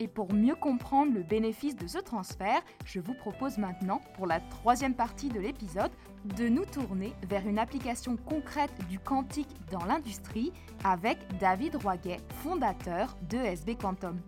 [0.00, 4.40] Et pour mieux comprendre le bénéfice de ce transfert, je vous propose maintenant, pour la
[4.40, 5.92] troisième partie de l'épisode,
[6.36, 10.52] de nous tourner vers une application concrète du quantique dans l'industrie
[10.82, 14.20] avec David Roiguet, fondateur de SB Quantum.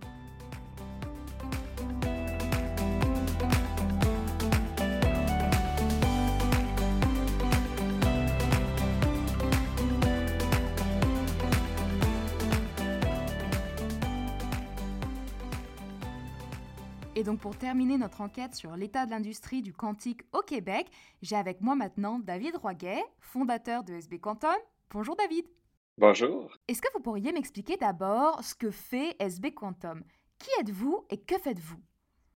[17.47, 20.89] Pour terminer notre enquête sur l'état de l'industrie du quantique au Québec,
[21.23, 24.57] j'ai avec moi maintenant David Roiguet, fondateur de SB Quantum.
[24.91, 25.45] Bonjour David.
[25.97, 26.59] Bonjour.
[26.67, 30.03] Est-ce que vous pourriez m'expliquer d'abord ce que fait SB Quantum?
[30.41, 31.81] Qui êtes-vous et que faites-vous?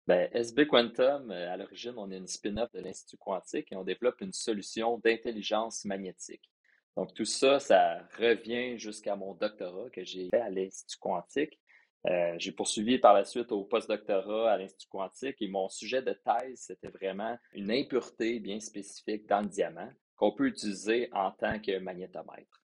[0.06, 3.84] Ben, SB Quantum, euh, à l'origine, on est une spin-off de l'Institut quantique et on
[3.84, 6.52] développe une solution d'intelligence magnétique.
[6.96, 11.60] Donc tout ça, ça revient jusqu'à mon doctorat que j'ai fait à l'Institut quantique
[12.08, 16.14] euh, j'ai poursuivi par la suite au postdoctorat à l'Institut quantique et mon sujet de
[16.14, 21.60] thèse, c'était vraiment une impureté bien spécifique dans le diamant qu'on peut utiliser en tant
[21.60, 22.64] que magnétomètre.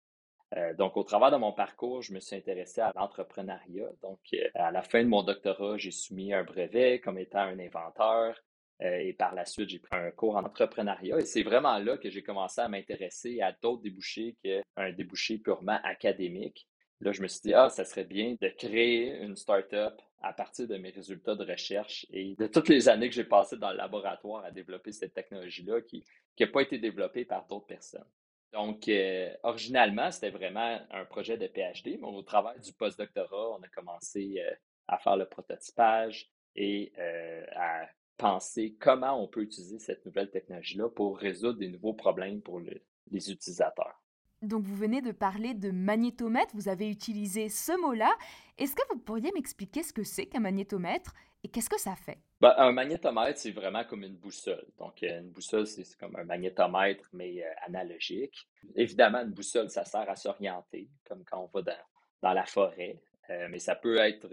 [0.56, 3.90] Euh, donc, au travers de mon parcours, je me suis intéressé à l'entrepreneuriat.
[4.02, 7.58] Donc, euh, à la fin de mon doctorat, j'ai soumis un brevet comme étant un
[7.58, 8.40] inventeur.
[8.80, 11.18] et par la suite, j'ai pris un cours en entrepreneuriat.
[11.18, 15.78] Et c'est vraiment là que j'ai commencé à m'intéresser à d'autres débouchés qu'un débouché purement
[15.84, 16.68] académique.
[17.00, 20.66] Là, je me suis dit, ah, ça serait bien de créer une startup à partir
[20.66, 23.76] de mes résultats de recherche et de toutes les années que j'ai passées dans le
[23.76, 26.04] laboratoire à développer cette technologie-là qui
[26.40, 28.06] n'a pas été développée par d'autres personnes.
[28.52, 33.62] Donc, euh, originalement, c'était vraiment un projet de PhD, mais au travail du postdoctorat, on
[33.62, 34.54] a commencé euh,
[34.86, 40.88] à faire le prototypage et euh, à penser comment on peut utiliser cette nouvelle technologie-là
[40.88, 44.03] pour résoudre des nouveaux problèmes pour les utilisateurs.
[44.48, 48.12] Donc vous venez de parler de magnétomètre, vous avez utilisé ce mot-là.
[48.58, 52.18] Est-ce que vous pourriez m'expliquer ce que c'est qu'un magnétomètre et qu'est-ce que ça fait?
[52.40, 54.66] Ben, un magnétomètre, c'est vraiment comme une boussole.
[54.78, 58.48] Donc euh, une boussole, c'est comme un magnétomètre, mais euh, analogique.
[58.74, 61.76] Évidemment, une boussole, ça sert à s'orienter, comme quand on va
[62.22, 64.28] dans, la forêt, euh, mais ça peut être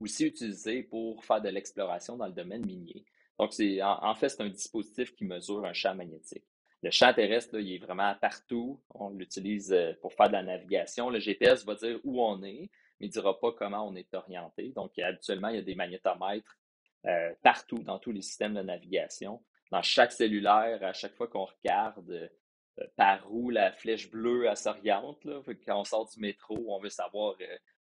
[0.00, 3.04] aussi utilisé pour faire de l'exploration dans le domaine minier.
[3.38, 6.44] Donc, en fait, c'est un dispositif qui mesure un champ magnétique.
[6.84, 8.78] Le champ terrestre, il est vraiment partout.
[8.90, 11.08] On l'utilise euh, pour faire de la navigation.
[11.08, 12.68] Le GPS va dire où on est,
[13.00, 14.68] mais il ne dira pas comment on est orienté.
[14.76, 16.58] Donc, habituellement, il y a des magnétomètres
[17.06, 19.42] euh, partout dans tous les systèmes de navigation.
[19.70, 25.26] Dans chaque cellulaire, à chaque fois qu'on regarde euh, par où la flèche bleue s'oriente,
[25.66, 27.34] quand on sort du métro, on veut savoir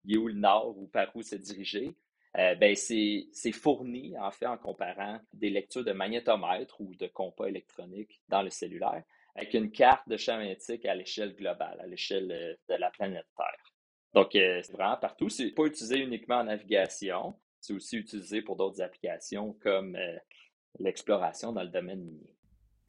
[0.06, 1.96] il est où le nord ou par où se diriger.
[2.34, 8.22] Ben c'est fourni, en fait, en comparant des lectures de magnétomètre ou de compas électroniques
[8.28, 9.04] dans le cellulaire,
[9.38, 13.28] avec une carte de champ magnétique à l'échelle globale, à l'échelle euh, de la planète
[13.38, 13.74] Terre.
[14.14, 15.30] Donc, euh, c'est vraiment partout.
[15.30, 20.18] C'est pas utilisé uniquement en navigation, c'est aussi utilisé pour d'autres applications comme euh,
[20.80, 22.36] l'exploration dans le domaine minier.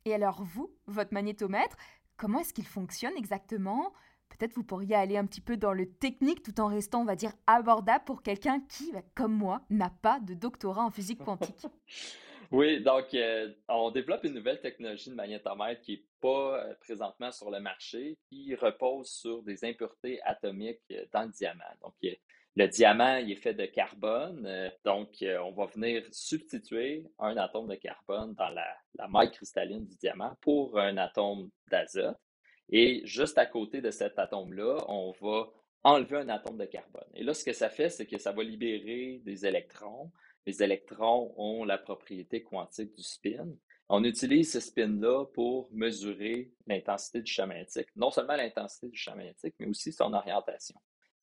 [0.07, 1.77] Et alors, vous, votre magnétomètre,
[2.17, 3.93] comment est-ce qu'il fonctionne exactement?
[4.29, 7.17] Peut-être vous pourriez aller un petit peu dans le technique tout en restant, on va
[7.17, 11.67] dire, abordable pour quelqu'un qui, bah, comme moi, n'a pas de doctorat en physique quantique.
[12.51, 17.33] oui, donc euh, on développe une nouvelle technologie de magnétomètre qui n'est pas euh, présentement
[17.33, 21.65] sur le marché, qui repose sur des impuretés atomiques euh, dans le diamant.
[21.83, 21.95] Donc,
[22.57, 27.77] le diamant, il est fait de carbone, donc on va venir substituer un atome de
[27.77, 32.17] carbone dans la, la maille cristalline du diamant pour un atome d'azote.
[32.71, 35.51] Et juste à côté de cet atome-là, on va
[35.85, 37.09] enlever un atome de carbone.
[37.15, 40.11] Et là, ce que ça fait, c'est que ça va libérer des électrons.
[40.47, 43.49] Les électrons ont la propriété quantique du spin.
[43.89, 47.89] On utilise ce spin-là pour mesurer l'intensité du champ magnétique.
[47.97, 50.79] Non seulement l'intensité du champ magnétique, mais aussi son orientation,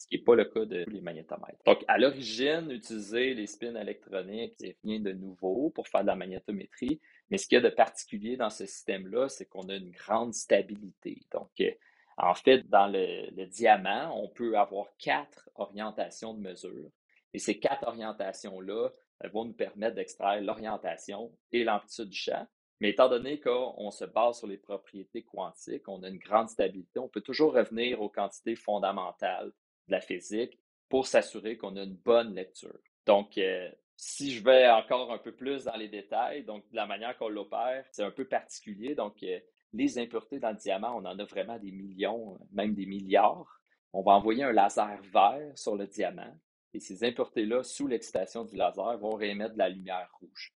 [0.06, 1.64] ce qui n'est pas le cas de tous les magnétomètres.
[1.66, 6.16] Donc, à l'origine, utiliser les spins électroniques, c'est rien de nouveau pour faire de la
[6.16, 9.90] magnétométrie, mais ce qu'il y a de particulier dans ce système-là, c'est qu'on a une
[9.90, 11.24] grande stabilité.
[11.32, 11.72] Donc, euh,
[12.18, 16.92] en fait, dans le, diamant, on peut avoir quatre orientations de mesure.
[17.34, 18.90] Et ces quatre orientations-là
[19.34, 22.46] vont nous permettre d'extraire l'orientation et l'amplitude du champ.
[22.80, 27.00] Mais étant donné qu'on se base sur les propriétés quantiques, on a une grande stabilité,
[27.00, 29.52] on peut toujours revenir aux quantités fondamentales
[29.88, 32.78] de la physique pour s'assurer qu'on a une bonne lecture.
[33.06, 36.86] Donc, euh, si je vais encore un peu plus dans les détails, donc de la
[36.86, 38.96] manière qu'on l'opère, c'est un peu particulier.
[38.96, 39.40] Donc, euh,
[39.74, 43.62] les impuretés dans le diamant, on en a vraiment des millions, même des milliards.
[43.94, 46.34] On va envoyer un laser vert sur le diamant
[46.76, 50.54] et ces impuretés-là, sous l'excitation du laser, vont réémettre de la lumière rouge.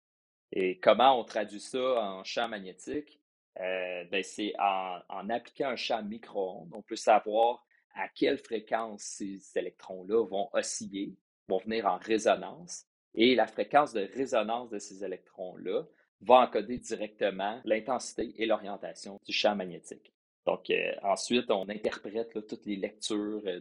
[0.52, 3.22] Et comment on traduit ça en champ magnétique?
[3.60, 6.72] Euh, ben, c'est en, en, appliquant un champ micro-ondes.
[6.74, 7.66] On peut savoir
[8.00, 11.16] à quelle fréquence ces électrons-là vont osciller,
[11.48, 15.84] vont venir en résonance et la fréquence de résonance de ces électrons-là
[16.22, 20.14] va encoder directement l'intensité et l'orientation du champ magnétique.
[20.46, 23.60] Donc, euh, ensuite, on interprète toutes les lectures euh,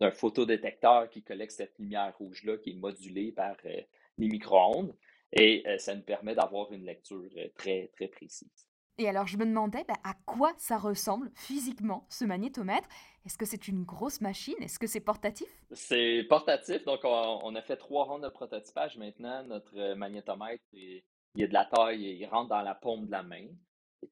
[0.00, 3.80] d'un photodétecteur qui collecte cette lumière rouge-là qui est modulée par euh,
[4.18, 4.94] les micro-ondes
[5.32, 8.65] et ça nous permet d'avoir une lecture très, très précise.
[8.98, 12.88] Et alors, je me demandais bah, à quoi ça ressemble physiquement, ce magnétomètre?
[13.26, 14.54] Est-ce que c'est une grosse machine?
[14.60, 15.48] Est-ce que c'est portatif?
[15.72, 16.82] C'est portatif.
[16.84, 19.44] Donc, on, a fait trois rondes de prototypage maintenant.
[19.44, 21.02] Notre magnétomètre, il,
[21.34, 23.48] il a de la taille, il rentre dans la paume de la main.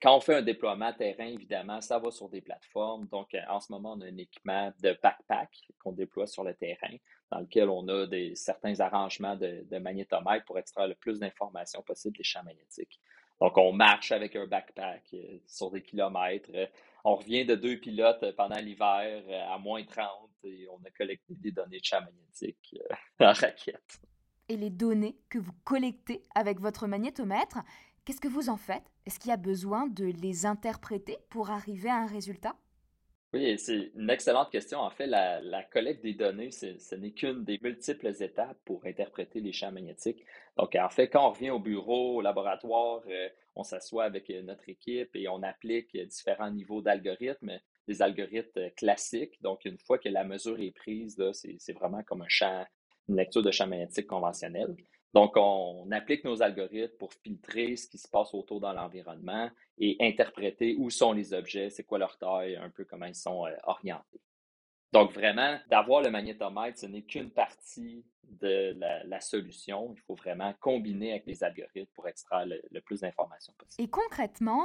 [0.02, 3.06] quand on fait un déploiement terrain, évidemment, ça va sur des plateformes.
[3.06, 6.94] Donc, en ce moment, on a un équipement de backpack qu'on déploie sur le terrain,
[7.30, 11.80] dans lequel on a des, certains arrangements de, de magnétomètre pour extraire le plus d'informations
[11.80, 13.00] possible des champs magnétiques.
[13.40, 16.50] Donc, on marche avec un backpack euh, sur des kilomètres.
[16.54, 16.66] Euh,
[17.04, 20.06] on revient de deux pilotes euh, pendant l'hiver à moins 30
[20.44, 22.76] et on a collecté des données de champ magnétique
[23.20, 24.00] en raquette.
[24.48, 27.58] Et les données que vous collectez avec votre magnétomètre,
[28.04, 28.84] qu'est-ce que vous en faites?
[29.06, 32.54] Est-ce qu'il y a besoin de les interpréter pour arriver à un résultat?
[33.34, 34.78] Oui, c'est une excellente question.
[34.78, 39.52] En fait, la, collecte des données, ce n'est qu'une des multiples étapes pour interpréter les
[39.52, 40.24] champs magnétiques.
[40.56, 44.42] Donc, en fait, quand on revient au bureau, au laboratoire, euh, on s'assoit avec euh,
[44.42, 47.58] notre équipe et on applique différents niveaux d'algorithmes
[47.88, 49.42] des algorithmes classiques.
[49.42, 52.64] Donc, une fois que la mesure est prise, c'est vraiment comme un champ,
[53.08, 54.76] une lecture de champ magnétique conventionnel.
[55.14, 59.48] Donc, on, applique nos algorithmes pour filtrer ce qui se passe autour dans l'environnement
[59.78, 63.46] et interpréter où sont les objets, c'est quoi leur taille, un peu comment ils sont
[63.46, 64.20] euh, orientés.
[64.92, 69.94] Donc, vraiment, d'avoir le magnétomètre, ce n'est qu'une partie de la, solution.
[69.96, 73.84] Il faut vraiment combiner avec les algorithmes pour extraire le plus d'informations possible.
[73.84, 74.64] Et concrètement,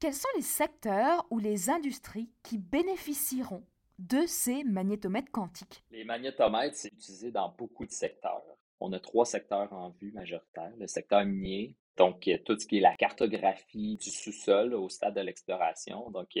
[0.00, 3.64] quels sont les secteurs ou les industries qui bénéficieront
[3.98, 5.84] de ces magnétomètres quantiques?
[5.90, 8.42] Les magnétomètres, c'est utilisé dans beaucoup de secteurs.
[8.80, 10.72] On a trois secteurs en vue majoritaire.
[10.78, 15.20] Le secteur minier, donc tout ce qui est la cartographie du sous-sol au stade de
[15.20, 16.10] l'exploration.
[16.10, 16.36] Donc,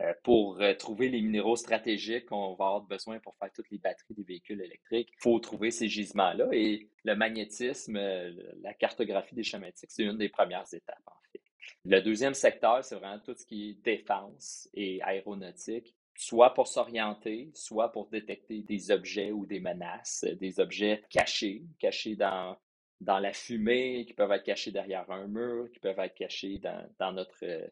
[0.00, 3.78] euh, pour euh, trouver les minéraux stratégiques qu'on va avoir besoin pour faire toutes les
[3.78, 6.48] batteries des véhicules électriques, il faut trouver ces gisements-là.
[6.52, 11.42] Et le magnétisme, euh, la cartographie des champs c'est une des premières étapes, en fait.
[11.84, 17.50] Le deuxième secteur, c'est vraiment tout ce qui est défense et aéronautique, soit pour s'orienter,
[17.54, 22.58] soit pour détecter des objets ou des menaces, des objets cachés, cachés dans,
[23.00, 26.60] la fumée, qui peuvent être cachés derrière un mur, qui peuvent être cachés
[26.98, 27.66] dans, notre euh,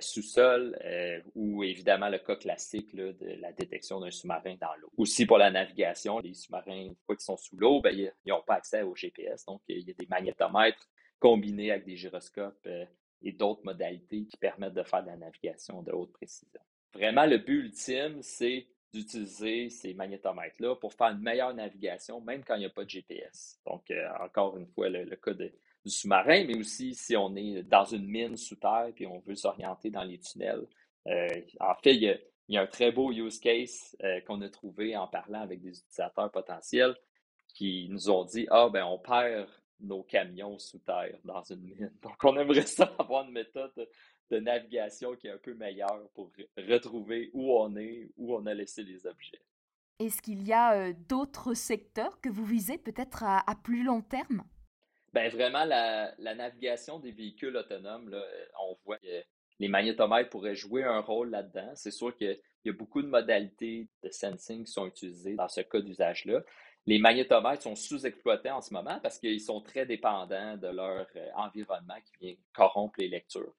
[0.00, 4.90] sous-sol, euh, ou évidemment le cas classique de la détection d'un sous-marin dans l'eau.
[4.98, 8.42] Aussi pour la navigation, les sous-marins, une fois qu'ils sont sous l'eau, ben, ils n'ont
[8.46, 10.86] pas accès au GPS, donc il y a des magnétomètres
[11.18, 12.84] combinés avec des gyroscopes euh,
[13.22, 16.60] et d'autres modalités qui permettent de faire de la navigation de haute précision.
[16.96, 22.54] Vraiment, le but ultime, c'est d'utiliser ces magnétomètres-là pour faire une meilleure navigation, même quand
[22.54, 23.60] il n'y a pas de GPS.
[23.66, 25.50] Donc, euh, encore une fois, le, cas du
[25.84, 29.90] sous-marin, mais aussi si on est dans une mine sous terre et on veut s'orienter
[29.90, 30.66] dans les tunnels.
[31.06, 31.28] Euh,
[31.60, 32.18] en fait, il
[32.48, 35.78] y, a, un très beau use case euh, qu'on a trouvé en parlant avec des
[35.78, 36.96] utilisateurs potentiels
[37.54, 39.48] qui nous ont dit Ah, ben, on perd
[39.80, 41.92] nos camions sous terre dans une mine.
[42.02, 43.86] Donc, on aimerait ça avoir une méthode
[44.30, 48.54] de, navigation qui est un peu meilleure pour retrouver où on est, où on a
[48.54, 49.40] laissé les objets.
[49.98, 54.44] Est-ce qu'il y a euh, d'autres secteurs que vous visez peut-être à, plus long terme?
[55.12, 59.24] Ben vraiment, la, navigation des véhicules autonomes, là, euh, on voit que
[59.58, 61.72] les magnétomètres pourraient jouer un rôle là-dedans.
[61.74, 65.62] C'est sûr qu'il y a beaucoup de modalités de sensing qui sont utilisées dans ce
[65.62, 66.42] cas d'usage-là
[66.86, 71.28] les magnétomètres sont sous-exploités en ce moment parce qu'ils sont très dépendants de leur euh,
[71.34, 73.52] environnement qui vient corrompre les lectures.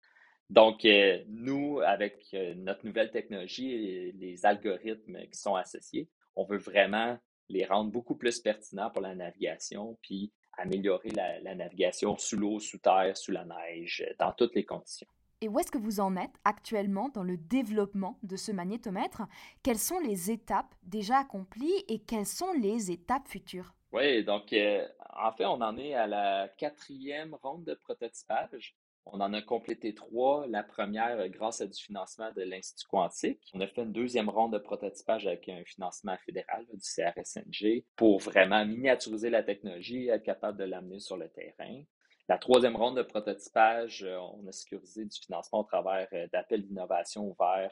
[0.49, 6.45] Donc, euh, nous, avec euh, notre nouvelle technologie et les algorithmes qui sont associés, on
[6.45, 7.17] veut vraiment
[7.49, 12.79] les rendre beaucoup plus pertinents pour la navigation, puis améliorer la navigation sous l'eau, sous
[12.79, 15.07] terre, sous la neige, dans toutes les conditions.
[15.39, 19.21] Et où est-ce que vous en êtes actuellement dans le développement de ce magnétomètre?
[19.61, 23.75] Quelles sont les étapes déjà accomplies et quelles sont les étapes futures?
[23.91, 28.75] Oui, donc euh, en fait, on en est à la quatrième ronde de prototypage.
[29.13, 30.45] On en a complété trois.
[30.47, 33.51] La première grâce à du financement de l'Institut quantique.
[33.53, 38.19] On a fait une deuxième ronde de prototypage avec un financement fédéral du CRSNG pour
[38.19, 41.83] vraiment miniaturiser la technologie et être capable de l'amener sur le terrain.
[42.29, 46.65] La troisième ronde de prototypage, euh, on a sécurisé du financement au travers euh, d'appels
[46.65, 47.71] d'innovation ouverts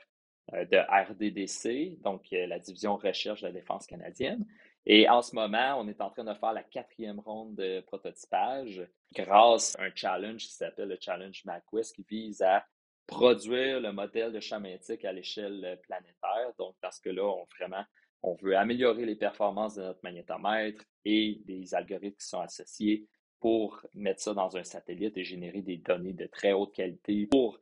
[0.54, 4.46] euh, de RDDC, donc la division recherche de la défense canadienne.
[4.86, 8.88] Et en ce moment, on est en train de faire la quatrième ronde de prototypage
[9.14, 12.66] grâce à un challenge qui s'appelle le Challenge MacQuest qui vise à
[13.08, 16.54] produire le modèle de champ magnétique à l'échelle planétaire.
[16.60, 17.84] Donc, parce que là, on, vraiment,
[18.22, 23.08] on veut améliorer les performances de notre magnétomètre et des algorithmes qui sont associés
[23.40, 27.60] pour mettre ça dans un satellite et générer des données de très haute qualité pour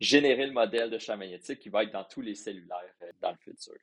[0.00, 3.30] générer le modèle de champ magnétique qui va être dans tous les cellulaires euh, dans
[3.30, 3.78] le futur.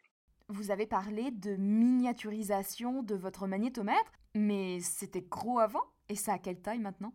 [0.51, 6.39] Vous avez parlé de miniaturisation de votre magnétomètre, mais c'était gros avant et ça a
[6.39, 7.13] quelle taille maintenant?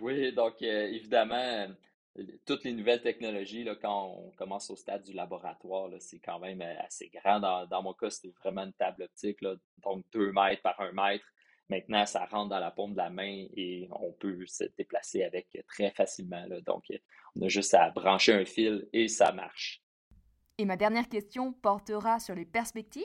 [0.00, 5.02] Oui, donc euh, évidemment, euh, toutes les nouvelles technologies, là, quand on commence au stade
[5.02, 7.40] du laboratoire, c'est quand même assez grand.
[7.40, 9.40] Dans, mon cas, c'était vraiment une table optique,
[9.78, 11.26] donc 2 mètres par 1 mètre.
[11.68, 15.48] Maintenant, ça rentre dans la paume de la main et on peut se déplacer avec
[15.66, 16.44] très facilement.
[16.64, 16.84] Donc,
[17.34, 19.82] on a juste à brancher un fil et ça marche.
[20.60, 23.02] Et ma dernière question portera sur les perspectives.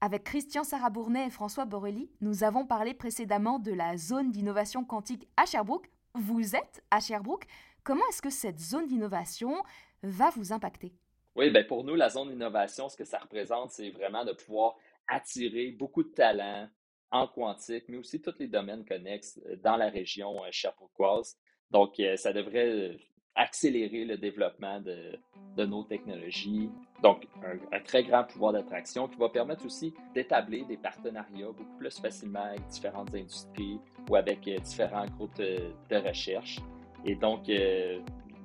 [0.00, 5.28] Avec Christian Sarabournet et François Borelli, nous avons parlé précédemment de la zone d'innovation quantique
[5.36, 5.88] à Sherbrooke.
[6.16, 7.46] Vous êtes à Sherbrooke.
[7.84, 9.54] Comment est-ce que cette zone d'innovation
[10.02, 10.94] va vous impacter?
[11.36, 14.74] Oui, ben pour nous, la zone d'innovation, ce que ça représente, c'est vraiment de pouvoir
[15.06, 16.68] attirer beaucoup de talents,
[17.12, 21.38] en quantique, mais aussi tous les domaines connexes euh, dans la région euh, sherbrookeoise.
[21.70, 22.98] Donc, euh, ça devrait
[23.36, 26.70] accélérer le développement de, nos technologies.
[27.02, 27.26] Donc,
[27.72, 32.44] un, très grand pouvoir d'attraction qui va permettre aussi d'établir des partenariats beaucoup plus facilement
[32.44, 33.78] avec différentes industries
[34.10, 36.58] ou avec différents groupes de, recherche.
[37.04, 37.50] Et donc,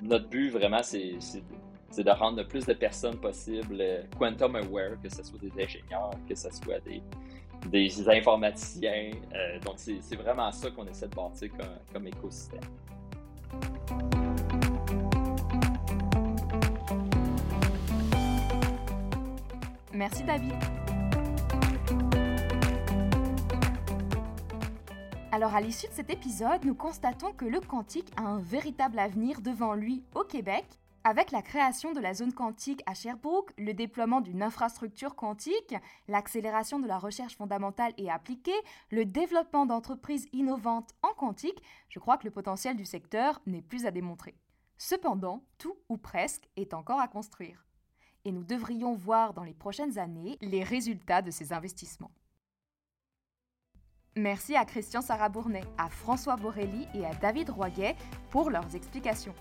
[0.02, 1.18] notre but vraiment, c'est
[1.98, 6.12] de rendre le plus de personnes possible euh, quantum aware, que ce soit des ingénieurs,
[6.28, 9.12] que ce soit des, informaticiens.
[9.34, 11.52] Euh, donc, c'est vraiment ça qu'on essaie de bâtir
[11.94, 12.62] comme écosystème.
[20.02, 20.56] Merci David.
[25.32, 29.42] Alors à l'issue de cet épisode, nous constatons que le quantique a un véritable avenir
[29.42, 30.66] devant lui au Québec
[31.04, 35.76] avec la création de la zone quantique à Sherbrooke, le déploiement d'une infrastructure quantique,
[36.08, 42.18] l'accélération de la recherche fondamentale et appliquée, le développement d'entreprises innovantes en quantique, je crois
[42.18, 44.34] que le potentiel du secteur n'est plus à démontrer.
[44.80, 47.68] Cependant, tout ou presque est encore à construire.
[48.26, 52.12] Et nous devrions voir dans les prochaines années les résultats de ces investissements.
[54.16, 57.96] Merci à Christian Sarabournet, à François Borelli et à David Roiguet
[58.30, 59.34] pour leurs explications.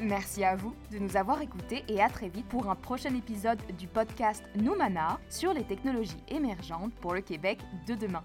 [0.00, 3.60] Merci à vous de nous avoir écoutés et à très vite pour un prochain épisode
[3.76, 8.22] du podcast Noumana sur les technologies émergentes pour le Québec de demain.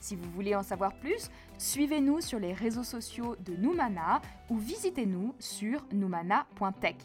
[0.00, 4.20] Si vous voulez en savoir plus, suivez-nous sur les réseaux sociaux de Noumana
[4.50, 6.96] ou visitez-nous sur noumana.tech.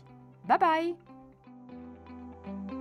[0.47, 1.16] Bye bye
[2.47, 2.76] Thank you.